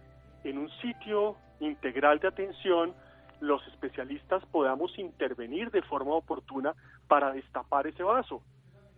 en 0.45 0.59
un 0.59 0.71
sitio 0.81 1.37
integral 1.59 2.19
de 2.21 2.29
atención 2.29 2.95
los 3.41 3.67
especialistas 3.69 4.45
podamos 4.47 4.99
intervenir 4.99 5.71
de 5.71 5.83
forma 5.83 6.15
oportuna 6.15 6.75
para 7.09 7.33
destapar 7.33 7.87
ese 7.87 8.03
vaso 8.03 8.43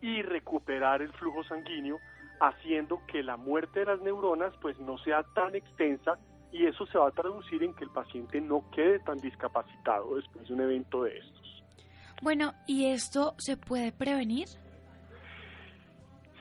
y 0.00 0.22
recuperar 0.22 1.00
el 1.00 1.12
flujo 1.12 1.44
sanguíneo, 1.44 1.98
haciendo 2.42 3.00
que 3.06 3.22
la 3.22 3.36
muerte 3.36 3.80
de 3.80 3.86
las 3.86 4.00
neuronas 4.00 4.52
pues 4.60 4.78
no 4.80 4.98
sea 4.98 5.22
tan 5.34 5.54
extensa 5.54 6.18
y 6.50 6.66
eso 6.66 6.84
se 6.86 6.98
va 6.98 7.08
a 7.08 7.12
traducir 7.12 7.62
en 7.62 7.72
que 7.74 7.84
el 7.84 7.90
paciente 7.90 8.40
no 8.40 8.68
quede 8.72 8.98
tan 8.98 9.18
discapacitado 9.18 10.16
después 10.16 10.48
de 10.48 10.54
un 10.54 10.60
evento 10.60 11.04
de 11.04 11.18
estos. 11.18 11.64
Bueno, 12.20 12.52
¿y 12.66 12.86
esto 12.86 13.34
se 13.38 13.56
puede 13.56 13.92
prevenir? 13.92 14.48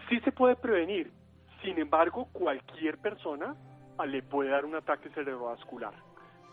Sí 0.10 0.20
se 0.22 0.32
puede 0.32 0.56
prevenir. 0.56 1.12
Sin 1.64 1.78
embargo, 1.78 2.28
cualquier 2.34 2.98
persona 2.98 3.56
le 4.06 4.24
puede 4.24 4.50
dar 4.50 4.66
un 4.66 4.76
ataque 4.76 5.10
cerebrovascular. 5.10 5.94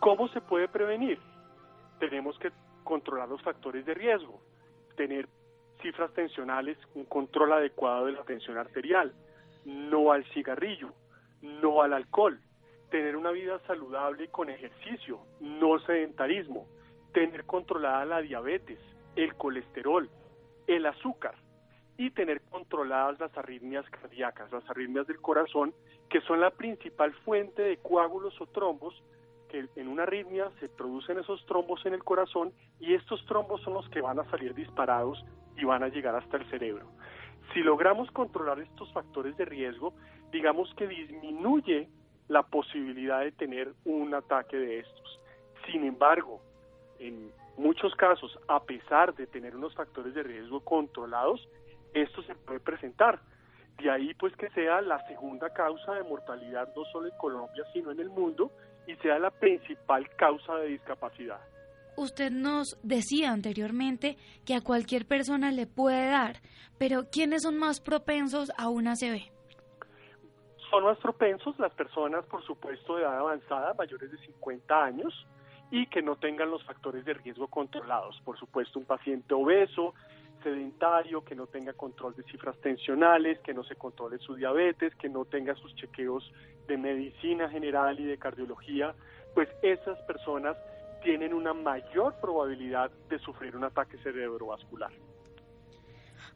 ¿Cómo 0.01 0.29
se 0.29 0.43
puede 0.43 0.69
prevenir? 0.69 1.19
Tenemos 1.99 2.39
que 2.39 2.53
controlar 2.85 3.29
los 3.29 3.43
factores 3.43 3.87
de 3.87 3.95
riesgo, 3.95 4.43
tener 4.97 5.27
cifras 5.83 6.13
tensionales, 6.13 6.77
un 6.95 7.07
control 7.07 7.55
adecuado 7.55 8.07
de 8.07 8.13
la 8.13 8.23
tensión 8.25 8.59
arterial, 8.59 9.15
no 9.69 10.13
al 10.13 10.25
cigarrillo, 10.33 10.95
no 11.43 11.83
al 11.83 11.93
alcohol, 11.93 12.41
tener 12.91 13.17
una 13.17 13.31
vida 13.31 13.61
saludable 13.67 14.29
con 14.29 14.49
ejercicio, 14.49 15.21
no 15.41 15.79
sedentarismo, 15.81 16.67
tener 17.13 17.45
controlada 17.45 18.05
la 18.07 18.23
diabetes, 18.23 18.79
el 19.15 19.35
colesterol, 19.35 20.09
el 20.67 20.87
azúcar. 20.87 21.35
Y 22.01 22.11
tener 22.11 22.41
controladas 22.43 23.19
las 23.19 23.37
arritmias 23.37 23.85
cardíacas, 23.91 24.53
las 24.53 24.69
arritmias 24.71 25.09
del 25.09 25.21
corazón, 25.21 25.75
que 26.09 26.21
son 26.21 26.41
la 26.41 26.51
principal 26.51 27.13
fuente 27.25 27.61
de 27.61 27.77
coágulos 27.79 28.41
o 28.41 28.47
trombos, 28.47 28.95
que 29.49 29.67
en 29.75 29.89
una 29.89 30.05
arritmia 30.05 30.49
se 30.61 30.69
producen 30.69 31.19
esos 31.19 31.45
trombos 31.47 31.85
en 31.87 31.95
el 31.95 32.05
corazón 32.05 32.53
y 32.79 32.95
estos 32.95 33.25
trombos 33.27 33.63
son 33.63 33.75
los 33.75 33.89
que 33.89 34.01
van 34.01 34.21
a 34.21 34.31
salir 34.31 34.55
disparados 34.55 35.25
y 35.57 35.65
van 35.65 35.83
a 35.83 35.89
llegar 35.89 36.15
hasta 36.15 36.37
el 36.37 36.49
cerebro. 36.51 36.87
Si 37.53 37.61
logramos 37.61 38.11
controlar 38.11 38.61
estos 38.61 38.93
factores 38.93 39.37
de 39.37 39.45
riesgo, 39.45 39.95
digamos 40.31 40.73
que 40.75 40.87
disminuye 40.87 41.89
la 42.29 42.43
posibilidad 42.43 43.21
de 43.21 43.33
tener 43.33 43.73
un 43.85 44.15
ataque 44.15 44.57
de 44.57 44.81
estos. 44.81 45.21
Sin 45.71 45.85
embargo, 45.85 46.41
en 46.99 47.33
muchos 47.57 47.95
casos, 47.95 48.39
a 48.49 48.63
pesar 48.63 49.15
de 49.15 49.27
tener 49.27 49.57
unos 49.57 49.75
factores 49.75 50.15
de 50.15 50.23
riesgo 50.23 50.61
controlados, 50.61 51.49
esto 51.95 52.23
se 52.23 52.35
puede 52.35 52.61
presentar. 52.61 53.21
De 53.79 53.91
ahí 53.91 54.13
pues 54.15 54.35
que 54.37 54.51
sea 54.51 54.81
la 54.81 55.07
segunda 55.07 55.51
causa 55.51 55.95
de 55.95 56.03
mortalidad 56.03 56.69
no 56.77 56.85
solo 56.87 57.09
en 57.09 57.17
Colombia, 57.17 57.65
sino 57.73 57.93
en 57.93 58.01
el 58.01 58.11
mundo 58.11 58.51
y 58.87 58.97
sea 58.97 59.19
la 59.19 59.31
principal 59.31 60.09
causa 60.17 60.57
de 60.57 60.69
discapacidad. 60.69 61.41
Usted 61.99 62.31
nos 62.31 62.79
decía 62.85 63.33
anteriormente 63.33 64.17
que 64.47 64.55
a 64.55 64.61
cualquier 64.61 65.05
persona 65.05 65.51
le 65.51 65.67
puede 65.67 66.07
dar, 66.07 66.37
pero 66.79 67.11
¿quiénes 67.11 67.43
son 67.43 67.59
más 67.59 67.81
propensos 67.81 68.53
a 68.57 68.69
una 68.69 68.93
ACV? 68.93 69.19
Son 70.71 70.85
más 70.85 70.97
propensos 70.99 71.59
las 71.59 71.73
personas, 71.75 72.25
por 72.27 72.45
supuesto, 72.45 72.95
de 72.95 73.03
edad 73.03 73.19
avanzada, 73.19 73.75
mayores 73.75 74.13
de 74.13 74.19
50 74.19 74.85
años, 74.85 75.27
y 75.73 75.89
que 75.89 76.01
no 76.01 76.15
tengan 76.15 76.53
los 76.53 76.63
factores 76.63 77.05
de 77.05 77.15
riesgo 77.15 77.49
controlados. 77.49 78.21
Por 78.25 78.39
supuesto, 78.39 78.79
un 78.79 78.85
paciente 78.85 79.35
obeso, 79.35 79.93
sedentario, 80.45 81.25
que 81.25 81.35
no 81.35 81.49
tenga 81.49 81.73
control 81.73 82.15
de 82.15 82.23
cifras 82.31 82.57
tensionales, 82.59 83.41
que 83.41 83.53
no 83.53 83.65
se 83.65 83.75
controle 83.75 84.19
su 84.19 84.37
diabetes, 84.37 84.95
que 84.95 85.09
no 85.09 85.25
tenga 85.25 85.57
sus 85.57 85.75
chequeos 85.75 86.33
de 86.69 86.79
medicina 86.79 87.49
general 87.49 87.99
y 87.99 88.05
de 88.05 88.19
cardiología, 88.19 88.95
pues 89.35 89.49
esas 89.63 89.99
personas 90.03 90.57
tienen 91.03 91.35
una 91.35 91.53
mayor 91.53 92.15
probabilidad 92.21 92.91
de 93.09 93.19
sufrir 93.19 93.57
un 93.57 93.65
ataque 93.65 93.99
cerebrovascular. 93.99 94.91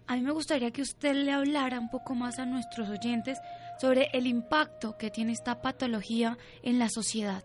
A 0.07 0.17
mí 0.17 0.23
me 0.23 0.33
gustaría 0.33 0.73
que 0.73 0.83
usted 0.83 1.15
le 1.15 1.33
hablara 1.33 1.79
un 1.79 1.89
poco 1.89 2.15
más 2.15 2.39
a 2.39 2.47
nuestros 2.47 2.89
oyentes 2.89 3.41
sobre 3.79 4.09
el 4.13 4.27
impacto 4.27 4.97
que 4.99 5.11
tiene 5.11 5.33
esta 5.33 5.63
patología 5.63 6.37
en 6.63 6.79
la 6.79 6.89
sociedad. 6.89 7.43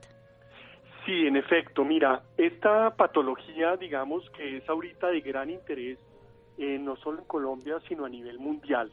Sí, 1.05 1.25
en 1.25 1.37
efecto, 1.37 1.85
mira, 1.85 2.23
esta 2.37 2.89
patología, 2.95 3.77
digamos 3.77 4.29
que 4.31 4.57
es 4.57 4.67
ahorita 4.67 5.07
de 5.07 5.21
gran 5.21 5.49
interés, 5.49 5.97
eh, 6.57 6.77
no 6.79 6.97
solo 6.97 7.19
en 7.19 7.25
Colombia, 7.25 7.79
sino 7.87 8.03
a 8.05 8.09
nivel 8.09 8.39
mundial. 8.39 8.91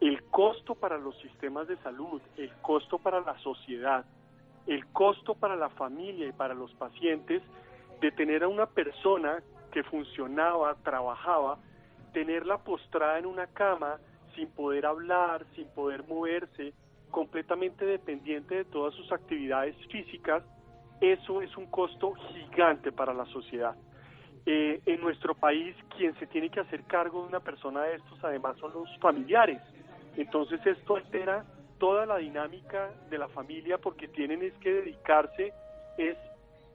El 0.00 0.24
costo 0.24 0.74
para 0.74 0.98
los 0.98 1.18
sistemas 1.20 1.66
de 1.66 1.76
salud, 1.78 2.20
el 2.36 2.52
costo 2.60 2.98
para 2.98 3.20
la 3.20 3.38
sociedad, 3.38 4.04
el 4.68 4.86
costo 4.88 5.34
para 5.34 5.56
la 5.56 5.70
familia 5.70 6.28
y 6.28 6.32
para 6.32 6.54
los 6.54 6.72
pacientes 6.74 7.42
de 8.00 8.12
tener 8.12 8.44
a 8.44 8.48
una 8.48 8.66
persona 8.66 9.42
que 9.72 9.82
funcionaba, 9.82 10.76
trabajaba, 10.84 11.58
tenerla 12.12 12.58
postrada 12.58 13.18
en 13.18 13.26
una 13.26 13.46
cama 13.46 13.98
sin 14.34 14.48
poder 14.50 14.86
hablar, 14.86 15.44
sin 15.54 15.66
poder 15.68 16.06
moverse, 16.06 16.74
completamente 17.10 17.84
dependiente 17.86 18.56
de 18.56 18.64
todas 18.66 18.94
sus 18.94 19.10
actividades 19.10 19.74
físicas, 19.90 20.44
eso 21.00 21.40
es 21.42 21.56
un 21.56 21.66
costo 21.66 22.12
gigante 22.12 22.92
para 22.92 23.14
la 23.14 23.24
sociedad. 23.26 23.74
Eh, 24.44 24.80
en 24.86 25.00
nuestro 25.00 25.34
país, 25.34 25.74
quien 25.96 26.14
se 26.18 26.26
tiene 26.26 26.50
que 26.50 26.60
hacer 26.60 26.84
cargo 26.84 27.22
de 27.22 27.28
una 27.28 27.40
persona 27.40 27.82
de 27.82 27.96
estos, 27.96 28.22
además, 28.22 28.56
son 28.58 28.72
los 28.72 28.98
familiares. 28.98 29.60
Entonces, 30.16 30.64
esto 30.66 30.96
altera 30.96 31.44
toda 31.78 32.06
la 32.06 32.18
dinámica 32.18 32.90
de 33.10 33.18
la 33.18 33.28
familia 33.28 33.78
porque 33.78 34.08
tienen 34.08 34.42
es 34.42 34.52
que 34.54 34.72
dedicarse 34.72 35.52
es 35.96 36.16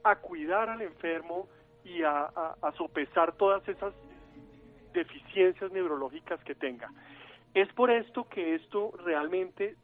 a 0.03 0.15
cuidar 0.15 0.69
al 0.69 0.81
enfermo 0.81 1.47
y 1.83 2.03
a, 2.03 2.25
a 2.25 2.71
sopesar 2.77 3.33
todas 3.33 3.67
esas 3.67 3.93
deficiencias 4.93 5.71
neurológicas 5.71 6.41
que 6.43 6.55
tenga. 6.55 6.89
Es 7.53 7.71
por 7.73 7.91
esto 7.91 8.27
que 8.29 8.55
esto 8.55 8.91
realmente 9.03 9.75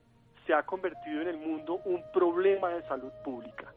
se 0.45 0.53
ha 0.53 0.63
convertido 0.63 1.21
en 1.21 1.27
el 1.27 1.37
mundo 1.37 1.79
un 1.85 2.03
problema 2.11 2.69
de 2.69 2.81
salud 2.87 3.11
pública. 3.23 3.71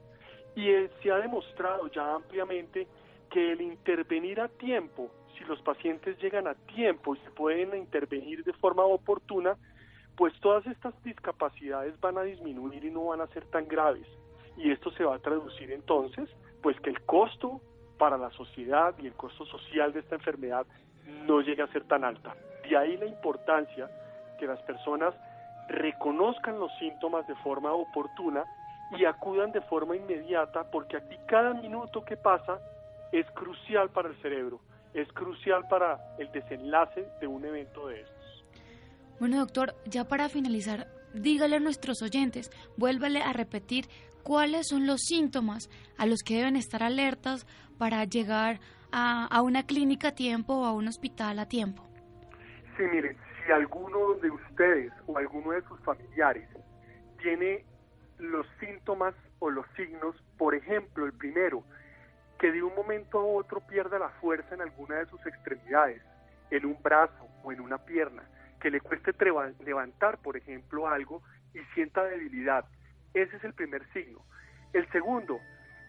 Y 0.56 0.70
se 1.02 1.10
ha 1.10 1.18
demostrado 1.18 1.88
ya 1.88 2.14
ampliamente 2.14 2.86
que 3.30 3.52
el 3.52 3.60
intervenir 3.60 4.40
a 4.40 4.48
tiempo, 4.48 5.10
si 5.36 5.44
los 5.44 5.60
pacientes 5.62 6.18
llegan 6.18 6.46
a 6.46 6.54
tiempo 6.54 7.14
y 7.14 7.18
se 7.18 7.30
pueden 7.30 7.76
intervenir 7.76 8.44
de 8.44 8.52
forma 8.54 8.84
oportuna, 8.84 9.56
pues 10.22 10.38
todas 10.38 10.64
estas 10.68 10.94
discapacidades 11.02 11.98
van 12.00 12.16
a 12.16 12.22
disminuir 12.22 12.84
y 12.84 12.92
no 12.92 13.06
van 13.06 13.20
a 13.22 13.26
ser 13.26 13.44
tan 13.46 13.66
graves. 13.66 14.06
Y 14.56 14.70
esto 14.70 14.92
se 14.92 15.02
va 15.02 15.16
a 15.16 15.18
traducir 15.18 15.72
entonces, 15.72 16.30
pues 16.62 16.78
que 16.78 16.90
el 16.90 17.02
costo 17.02 17.60
para 17.98 18.16
la 18.16 18.30
sociedad 18.30 18.94
y 19.00 19.08
el 19.08 19.14
costo 19.14 19.44
social 19.46 19.92
de 19.92 19.98
esta 19.98 20.14
enfermedad 20.14 20.64
no 21.26 21.40
llegue 21.40 21.62
a 21.62 21.72
ser 21.72 21.88
tan 21.88 22.04
alta. 22.04 22.36
De 22.62 22.76
ahí 22.76 22.96
la 22.98 23.06
importancia 23.06 23.90
que 24.38 24.46
las 24.46 24.62
personas 24.62 25.12
reconozcan 25.68 26.56
los 26.60 26.70
síntomas 26.78 27.26
de 27.26 27.34
forma 27.42 27.72
oportuna 27.72 28.44
y 28.96 29.04
acudan 29.04 29.50
de 29.50 29.62
forma 29.62 29.96
inmediata 29.96 30.70
porque 30.70 30.98
aquí 30.98 31.16
cada 31.26 31.52
minuto 31.52 32.04
que 32.04 32.16
pasa 32.16 32.60
es 33.10 33.28
crucial 33.32 33.90
para 33.90 34.10
el 34.10 34.14
cerebro, 34.22 34.60
es 34.94 35.12
crucial 35.14 35.66
para 35.66 36.14
el 36.18 36.30
desenlace 36.30 37.08
de 37.20 37.26
un 37.26 37.44
evento 37.44 37.88
de 37.88 38.02
estos. 38.02 38.21
Bueno, 39.20 39.38
doctor, 39.38 39.74
ya 39.86 40.04
para 40.04 40.28
finalizar, 40.28 40.88
dígale 41.14 41.56
a 41.56 41.60
nuestros 41.60 42.02
oyentes, 42.02 42.50
vuélvale 42.76 43.22
a 43.22 43.32
repetir 43.32 43.88
cuáles 44.22 44.68
son 44.68 44.86
los 44.86 45.02
síntomas 45.02 45.68
a 45.98 46.06
los 46.06 46.22
que 46.22 46.36
deben 46.36 46.56
estar 46.56 46.82
alertas 46.82 47.46
para 47.78 48.04
llegar 48.04 48.60
a, 48.92 49.40
una 49.42 49.64
clínica 49.64 50.08
a 50.08 50.14
tiempo 50.14 50.54
o 50.54 50.64
a 50.66 50.72
un 50.72 50.88
hospital 50.88 51.38
a 51.38 51.48
tiempo. 51.48 51.82
Sí, 52.76 52.82
miren, 52.84 53.16
si 53.44 53.52
alguno 53.52 54.14
de 54.14 54.30
ustedes 54.30 54.92
o 55.06 55.16
alguno 55.16 55.52
de 55.52 55.62
sus 55.62 55.80
familiares 55.80 56.48
tiene 57.20 57.64
los 58.18 58.46
síntomas 58.60 59.14
o 59.38 59.50
los 59.50 59.66
signos, 59.76 60.14
por 60.36 60.54
ejemplo, 60.54 61.06
el 61.06 61.12
primero, 61.12 61.64
que 62.38 62.52
de 62.52 62.62
un 62.62 62.74
momento 62.74 63.18
a 63.18 63.24
otro 63.24 63.60
pierda 63.60 63.98
la 63.98 64.10
fuerza 64.20 64.54
en 64.54 64.60
alguna 64.60 64.96
de 64.96 65.06
sus 65.06 65.24
extremidades, 65.26 66.02
en 66.50 66.66
un 66.66 66.76
brazo 66.82 67.26
o 67.42 67.52
en 67.52 67.60
una 67.60 67.78
pierna, 67.78 68.22
que 68.62 68.70
le 68.70 68.80
cueste 68.80 69.12
levantar, 69.64 70.18
por 70.18 70.36
ejemplo, 70.36 70.86
algo 70.86 71.20
y 71.52 71.58
sienta 71.74 72.04
debilidad. 72.04 72.64
Ese 73.12 73.36
es 73.36 73.42
el 73.42 73.54
primer 73.54 73.84
signo. 73.92 74.24
El 74.72 74.88
segundo, 74.92 75.40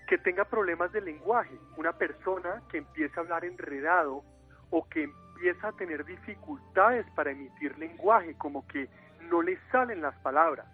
que 0.08 0.18
tenga 0.18 0.46
problemas 0.46 0.92
de 0.92 1.02
lenguaje, 1.02 1.56
una 1.78 1.94
persona 1.94 2.64
que 2.72 2.80
empiece 2.80 3.14
a 3.16 3.22
hablar 3.22 3.46
enredado 3.46 4.24
o 4.72 4.90
que 4.90 5.04
empieza 5.04 5.68
a 5.68 5.74
tener 5.74 6.04
dificultades 6.04 7.06
para 7.12 7.30
emitir 7.30 7.78
lenguaje, 7.78 8.36
como 8.40 8.66
que 8.68 8.90
no 9.30 9.44
le 9.44 9.60
salen 9.72 10.02
las 10.02 10.16
palabras. 10.22 10.66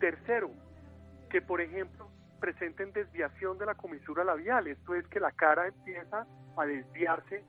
Tercero, 0.00 0.50
que 1.30 1.40
por 1.40 1.60
ejemplo 1.60 2.10
presenten 2.40 2.92
desviación 2.92 3.56
de 3.56 3.66
la 3.66 3.76
comisura 3.76 4.24
labial, 4.24 4.66
esto 4.66 4.96
es 4.96 5.06
que 5.06 5.20
la 5.20 5.30
cara 5.30 5.68
empieza 5.68 6.26
a 6.56 6.66
desviarse 6.66 7.44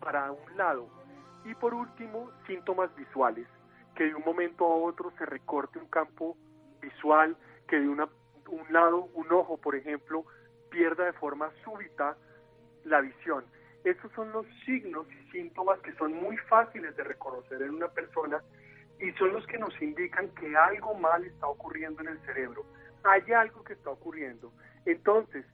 para 0.00 0.32
un 0.32 0.56
lado. 0.56 1.01
Y 1.44 1.54
por 1.54 1.74
último, 1.74 2.30
síntomas 2.46 2.94
visuales, 2.96 3.46
que 3.94 4.04
de 4.04 4.14
un 4.14 4.22
momento 4.24 4.64
a 4.64 4.76
otro 4.76 5.12
se 5.18 5.26
recorte 5.26 5.78
un 5.78 5.88
campo 5.88 6.36
visual, 6.80 7.36
que 7.68 7.80
de 7.80 7.88
una, 7.88 8.08
un 8.48 8.72
lado, 8.72 9.08
un 9.14 9.30
ojo, 9.32 9.56
por 9.56 9.74
ejemplo, 9.74 10.24
pierda 10.70 11.04
de 11.04 11.12
forma 11.12 11.50
súbita 11.64 12.16
la 12.84 13.00
visión. 13.00 13.44
Estos 13.84 14.12
son 14.12 14.30
los 14.32 14.46
signos 14.64 15.06
y 15.10 15.30
síntomas 15.30 15.80
que 15.80 15.92
son 15.94 16.14
muy 16.14 16.36
fáciles 16.48 16.96
de 16.96 17.04
reconocer 17.04 17.60
en 17.62 17.70
una 17.70 17.88
persona 17.88 18.40
y 19.00 19.10
son 19.12 19.32
los 19.32 19.44
que 19.46 19.58
nos 19.58 19.80
indican 19.82 20.28
que 20.36 20.56
algo 20.56 20.94
mal 20.94 21.24
está 21.24 21.48
ocurriendo 21.48 22.02
en 22.02 22.08
el 22.08 22.20
cerebro 22.20 22.64
hay 23.04 23.32
algo 23.32 23.62
que 23.64 23.74
está 23.74 23.90
ocurriendo. 23.90 24.52
Entonces, 24.86 25.44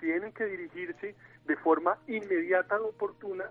tienen 0.00 0.32
que 0.32 0.44
dirigirse 0.44 1.14
de 1.44 1.56
forma 1.56 1.98
inmediata 2.06 2.76
y 2.76 2.88
oportuna 2.88 3.44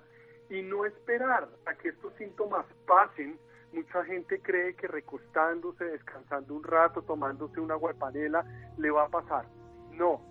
y 0.54 0.62
no 0.62 0.86
esperar 0.86 1.50
a 1.66 1.74
que 1.74 1.90
estos 1.90 2.14
síntomas 2.14 2.66
pasen. 2.86 3.40
Mucha 3.72 4.06
gente 4.06 4.40
cree 4.40 4.76
que 4.76 4.88
recostándose, 4.88 5.84
descansando 5.84 6.54
un 6.54 6.64
rato, 6.64 7.02
tomándose 7.02 7.60
una 7.60 7.74
guapanela, 7.74 8.46
le 8.78 8.92
va 8.92 9.06
a 9.06 9.10
pasar. 9.10 9.48
No, 9.94 10.22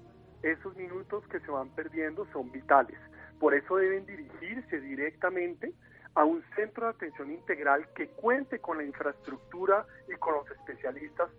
esos 0.44 0.76
minutos 0.76 1.26
que 1.26 1.40
se 1.40 1.50
van 1.50 1.70
perdiendo 1.70 2.24
son 2.32 2.52
vitales. 2.52 2.98
Por 3.40 3.52
eso 3.52 3.76
deben 3.76 4.06
dirigirse 4.06 4.80
directamente 4.80 5.72
a 6.14 6.24
un 6.24 6.44
centro 6.54 6.86
de 6.86 6.90
atención 6.90 7.32
integral 7.32 7.92
que 7.94 8.06
cuente 8.10 8.60
con 8.60 8.78
la 8.78 8.84
infraestructura 8.84 9.84
y 10.08 10.14
con 10.18 10.34
los 10.34 10.48
especialistas 10.52 11.30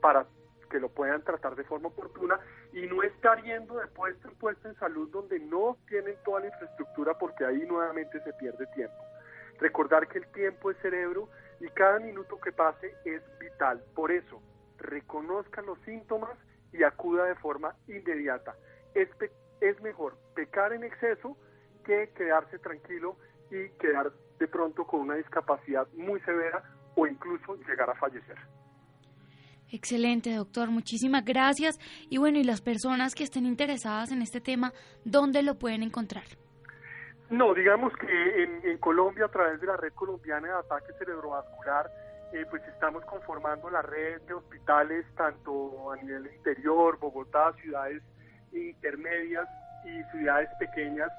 para 0.00 0.26
que 0.72 0.80
lo 0.80 0.88
puedan 0.88 1.22
tratar 1.22 1.54
de 1.54 1.64
forma 1.64 1.88
oportuna 1.88 2.40
y 2.72 2.86
no 2.86 3.02
estar 3.02 3.42
yendo 3.42 3.78
de 3.78 3.86
puesto 3.88 4.26
en 4.26 4.34
puesto 4.36 4.68
en 4.68 4.74
salud 4.76 5.10
donde 5.10 5.38
no 5.38 5.76
tienen 5.86 6.16
toda 6.24 6.40
la 6.40 6.46
infraestructura 6.46 7.18
porque 7.18 7.44
ahí 7.44 7.66
nuevamente 7.66 8.18
se 8.22 8.32
pierde 8.32 8.66
tiempo. 8.68 8.96
Recordar 9.60 10.08
que 10.08 10.18
el 10.18 10.26
tiempo 10.32 10.70
es 10.70 10.78
cerebro 10.78 11.28
y 11.60 11.68
cada 11.68 12.00
minuto 12.00 12.40
que 12.40 12.52
pase 12.52 12.94
es 13.04 13.20
vital. 13.38 13.84
Por 13.94 14.10
eso, 14.10 14.40
reconozca 14.78 15.60
los 15.60 15.78
síntomas 15.80 16.38
y 16.72 16.82
acuda 16.84 17.26
de 17.26 17.34
forma 17.34 17.76
inmediata. 17.86 18.56
Es, 18.94 19.10
es 19.60 19.80
mejor 19.82 20.16
pecar 20.34 20.72
en 20.72 20.84
exceso 20.84 21.36
que 21.84 22.10
quedarse 22.16 22.58
tranquilo 22.60 23.18
y 23.50 23.68
quedar 23.78 24.10
de 24.38 24.48
pronto 24.48 24.86
con 24.86 25.00
una 25.00 25.16
discapacidad 25.16 25.86
muy 25.92 26.18
severa 26.20 26.62
o 26.94 27.06
incluso 27.06 27.56
llegar 27.68 27.90
a 27.90 27.94
fallecer. 27.94 28.38
Excelente, 29.72 30.34
doctor. 30.34 30.70
Muchísimas 30.70 31.24
gracias. 31.24 31.78
Y 32.10 32.18
bueno, 32.18 32.38
y 32.38 32.44
las 32.44 32.60
personas 32.60 33.14
que 33.14 33.24
estén 33.24 33.46
interesadas 33.46 34.12
en 34.12 34.20
este 34.20 34.40
tema, 34.40 34.72
¿dónde 35.06 35.42
lo 35.42 35.54
pueden 35.54 35.82
encontrar? 35.82 36.24
No, 37.30 37.54
digamos 37.54 37.90
que 37.96 38.42
en, 38.42 38.76
Colombia, 38.76 39.24
a 39.24 39.28
través 39.28 39.58
de 39.62 39.66
la 39.66 39.78
Red 39.78 39.94
Colombiana 39.94 40.48
de 40.48 40.54
Ataque 40.54 40.92
Cerebrovascular, 40.98 41.90
eh, 42.34 42.44
pues 42.50 42.62
estamos 42.68 43.02
conformando 43.06 43.70
la 43.70 43.80
red 43.80 44.20
de 44.22 44.34
hospitales 44.34 45.06
tanto 45.16 45.90
a 45.90 45.96
nivel 45.96 46.26
interior, 46.34 46.98
Bogotá, 46.98 47.54
ciudades 47.62 48.02
intermedias 48.52 49.48
y 49.86 50.02
ciudades 50.10 50.50
pequeñas. 50.58 51.10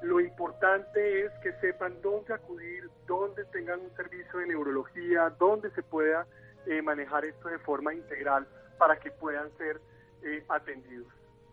Lo 0.00 0.20
importante 0.20 1.26
es 1.26 1.32
que 1.42 1.52
sepan 1.60 2.00
dónde 2.00 2.32
acudir, 2.32 2.88
dónde 3.06 3.44
tengan 3.46 3.80
un 3.80 3.94
servicio 3.96 4.38
de 4.38 4.46
neurología, 4.46 5.28
dónde 5.38 5.70
se 5.72 5.82
pueda 5.82 6.26
eh, 6.68 6.82
manejar 6.82 7.24
esto 7.24 7.48
de 7.48 7.58
forma 7.60 7.94
integral 7.94 8.46
para 8.78 8.98
que 8.98 9.10
puedan 9.10 9.50
ser 9.56 9.80
eh, 10.22 10.44
atendidos. 10.48 11.12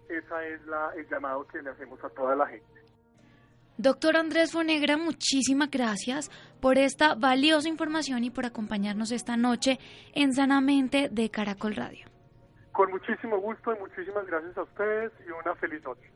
Ese 0.09 0.53
es 0.53 0.65
la, 0.67 0.91
el 0.95 1.07
llamado 1.09 1.47
que 1.47 1.61
le 1.61 1.71
hacemos 1.71 2.03
a 2.03 2.09
toda 2.09 2.35
la 2.35 2.47
gente. 2.47 2.65
Doctor 3.77 4.15
Andrés 4.15 4.53
Fonegra, 4.53 4.95
muchísimas 4.95 5.69
gracias 5.69 6.31
por 6.61 6.77
esta 6.77 7.15
valiosa 7.15 7.67
información 7.67 8.23
y 8.23 8.29
por 8.29 8.45
acompañarnos 8.45 9.11
esta 9.11 9.35
noche 9.35 9.79
en 10.13 10.33
Sanamente 10.33 11.09
de 11.11 11.29
Caracol 11.29 11.75
Radio. 11.75 12.05
Con 12.71 12.91
muchísimo 12.91 13.37
gusto 13.39 13.75
y 13.75 13.79
muchísimas 13.79 14.25
gracias 14.27 14.57
a 14.57 14.63
ustedes 14.63 15.11
y 15.27 15.31
una 15.31 15.55
feliz 15.55 15.83
noche. 15.83 16.14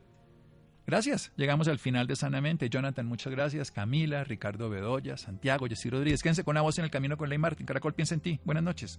Gracias. 0.86 1.32
Llegamos 1.36 1.68
al 1.68 1.78
final 1.78 2.06
de 2.06 2.16
Sanamente. 2.16 2.68
Jonathan, 2.68 3.06
muchas 3.06 3.32
gracias. 3.32 3.70
Camila, 3.70 4.24
Ricardo 4.24 4.68
Bedoya, 4.70 5.16
Santiago, 5.16 5.66
Jessy 5.66 5.90
Rodríguez. 5.90 6.22
Quédense 6.22 6.44
con 6.44 6.54
una 6.54 6.62
voz 6.62 6.78
en 6.78 6.84
el 6.84 6.90
camino 6.90 7.16
con 7.16 7.28
Ley 7.28 7.38
Martín. 7.38 7.66
Caracol 7.66 7.94
piensa 7.94 8.14
en 8.14 8.20
ti. 8.20 8.40
Buenas 8.44 8.64
noches. 8.64 8.98